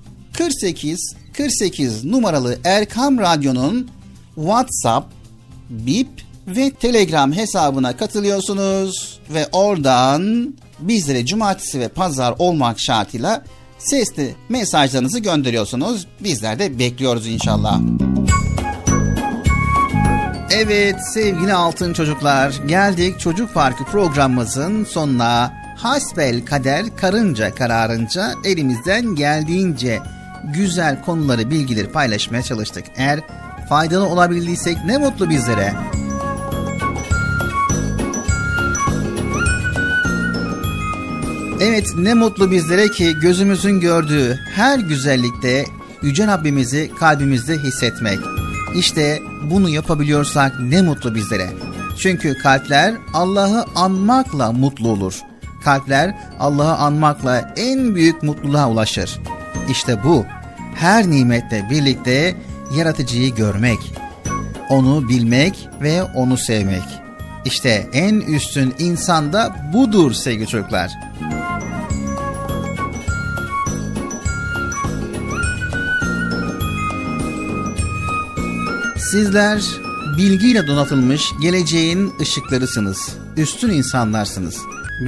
48 0.37 1.15
48 1.33 2.05
numaralı 2.05 2.57
Erkam 2.63 3.19
Radyo'nun 3.19 3.89
WhatsApp, 4.35 5.13
Bip 5.69 6.07
ve 6.47 6.71
Telegram 6.71 7.33
hesabına 7.33 7.97
katılıyorsunuz 7.97 9.19
ve 9.29 9.47
oradan 9.51 10.53
bizlere 10.79 11.25
cumartesi 11.25 11.79
ve 11.79 11.87
pazar 11.87 12.35
olmak 12.39 12.79
şartıyla 12.79 13.43
sesli 13.77 14.35
mesajlarınızı 14.49 15.19
gönderiyorsunuz. 15.19 16.07
Bizler 16.19 16.59
de 16.59 16.79
bekliyoruz 16.79 17.27
inşallah. 17.27 17.81
Evet 20.51 20.95
sevgili 21.13 21.53
altın 21.53 21.93
çocuklar 21.93 22.61
geldik 22.67 23.19
Çocuk 23.19 23.53
Parkı 23.53 23.83
programımızın 23.83 24.83
sonuna. 24.83 25.61
Hasbel 25.77 26.45
kader 26.45 26.97
karınca 26.97 27.55
kararınca 27.55 28.33
elimizden 28.45 29.15
geldiğince 29.15 29.99
güzel 30.43 31.01
konuları 31.01 31.49
bilgileri 31.49 31.89
paylaşmaya 31.89 32.43
çalıştık. 32.43 32.85
Eğer 32.95 33.19
faydalı 33.69 34.05
olabildiysek 34.07 34.77
ne 34.85 34.97
mutlu 34.97 35.29
bizlere. 35.29 35.73
Evet 41.61 41.87
ne 41.97 42.13
mutlu 42.13 42.51
bizlere 42.51 42.87
ki 42.87 43.19
gözümüzün 43.21 43.79
gördüğü 43.79 44.39
her 44.55 44.79
güzellikte 44.79 45.65
Yüce 46.01 46.27
Rabbimizi 46.27 46.91
kalbimizde 46.99 47.57
hissetmek. 47.57 48.19
İşte 48.75 49.19
bunu 49.49 49.69
yapabiliyorsak 49.69 50.59
ne 50.59 50.81
mutlu 50.81 51.15
bizlere. 51.15 51.49
Çünkü 51.97 52.37
kalpler 52.37 52.95
Allah'ı 53.13 53.65
anmakla 53.75 54.51
mutlu 54.51 54.89
olur. 54.89 55.19
Kalpler 55.63 56.15
Allah'ı 56.39 56.75
anmakla 56.75 57.53
en 57.57 57.95
büyük 57.95 58.23
mutluluğa 58.23 58.69
ulaşır. 58.69 59.19
İşte 59.71 60.03
bu 60.03 60.25
her 60.75 61.09
nimetle 61.09 61.67
birlikte 61.69 62.35
yaratıcıyı 62.75 63.35
görmek, 63.35 63.79
onu 64.69 65.09
bilmek 65.09 65.69
ve 65.81 66.03
onu 66.03 66.37
sevmek. 66.37 66.83
İşte 67.45 67.89
en 67.93 68.15
üstün 68.15 68.73
insan 68.79 69.33
da 69.33 69.55
budur 69.73 70.13
sevgili 70.13 70.47
çocuklar. 70.47 70.91
Sizler 79.11 79.61
bilgiyle 80.17 80.67
donatılmış 80.67 81.31
geleceğin 81.41 82.13
ışıklarısınız. 82.21 83.09
Üstün 83.37 83.69
insanlarsınız. 83.69 84.57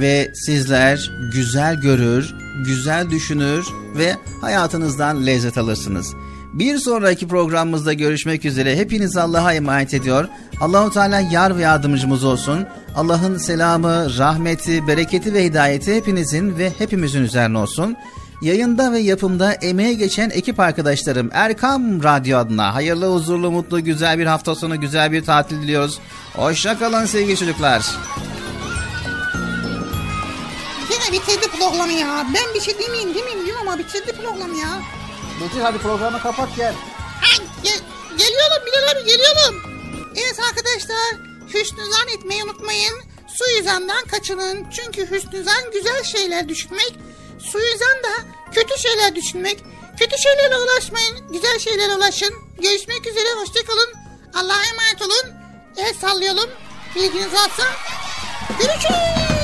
Ve 0.00 0.32
sizler 0.34 1.10
güzel 1.32 1.80
görür, 1.80 2.34
güzel 2.66 3.10
düşünür 3.10 3.66
ve 3.96 4.16
hayatınızdan 4.40 5.26
lezzet 5.26 5.58
alırsınız. 5.58 6.14
Bir 6.52 6.78
sonraki 6.78 7.28
programımızda 7.28 7.92
görüşmek 7.92 8.44
üzere. 8.44 8.76
Hepiniz 8.76 9.16
Allah'a 9.16 9.54
emanet 9.54 9.94
ediyor. 9.94 10.28
Allahu 10.60 10.90
Teala 10.90 11.20
yar 11.20 11.56
ve 11.56 11.60
yardımcımız 11.60 12.24
olsun. 12.24 12.66
Allah'ın 12.96 13.38
selamı, 13.38 14.18
rahmeti, 14.18 14.86
bereketi 14.86 15.34
ve 15.34 15.44
hidayeti 15.44 15.96
hepinizin 15.96 16.58
ve 16.58 16.72
hepimizin 16.78 17.22
üzerine 17.22 17.58
olsun. 17.58 17.96
Yayında 18.42 18.92
ve 18.92 18.98
yapımda 18.98 19.52
emeğe 19.52 19.94
geçen 19.94 20.30
ekip 20.30 20.60
arkadaşlarım 20.60 21.30
Erkam 21.32 22.02
Radyo 22.02 22.38
adına 22.38 22.74
hayırlı, 22.74 23.14
huzurlu, 23.14 23.50
mutlu, 23.50 23.84
güzel 23.84 24.18
bir 24.18 24.26
hafta 24.26 24.54
sonu, 24.54 24.80
güzel 24.80 25.12
bir 25.12 25.24
tatil 25.24 25.62
diliyoruz. 25.62 25.98
Hoşçakalın 26.36 27.06
sevgili 27.06 27.36
çocuklar. 27.36 27.84
Yine 31.06 31.20
bitirdi 31.20 31.48
programı 31.48 31.92
ya. 31.92 32.26
Ben 32.34 32.54
bir 32.54 32.60
şey 32.60 32.78
demeyeyim 32.78 33.14
demeyeyim 33.14 33.46
diyorum 33.46 33.68
ama 33.68 33.78
bitirdi 33.78 34.12
programı 34.12 34.58
ya. 34.58 34.82
Betül 35.40 35.60
hadi 35.60 35.78
programı 35.78 36.22
kapat 36.22 36.56
gel. 36.56 36.74
Ha, 37.20 37.42
gel, 37.62 37.80
geliyorum 38.18 38.66
Bilal 38.66 38.92
abi 38.92 39.04
geliyorum. 39.06 39.62
Evet 40.16 40.40
arkadaşlar 40.48 41.28
hüsnü 41.54 41.84
zan 41.84 42.08
etmeyi 42.08 42.44
unutmayın. 42.44 43.02
Suizandan 43.28 44.04
kaçının. 44.04 44.70
Çünkü 44.70 45.10
hüsnü 45.10 45.44
zan 45.44 45.70
güzel 45.72 46.04
şeyler 46.04 46.48
düşünmek. 46.48 46.94
Suizan 47.38 48.02
da 48.04 48.24
kötü 48.52 48.78
şeyler 48.78 49.14
düşünmek. 49.14 49.64
Kötü 49.98 50.18
şeylere 50.18 50.56
ulaşmayın. 50.56 51.32
Güzel 51.32 51.58
şeylere 51.58 51.94
ulaşın. 51.94 52.34
Görüşmek 52.58 53.06
üzere. 53.06 53.28
Hoşçakalın. 53.40 53.92
Allah'a 54.34 54.64
emanet 54.64 55.02
olun. 55.02 55.34
El 55.76 55.94
sallayalım. 55.94 56.50
Bilginiz 56.96 57.32
varsa. 57.32 57.64
Görüşürüz. 58.60 59.43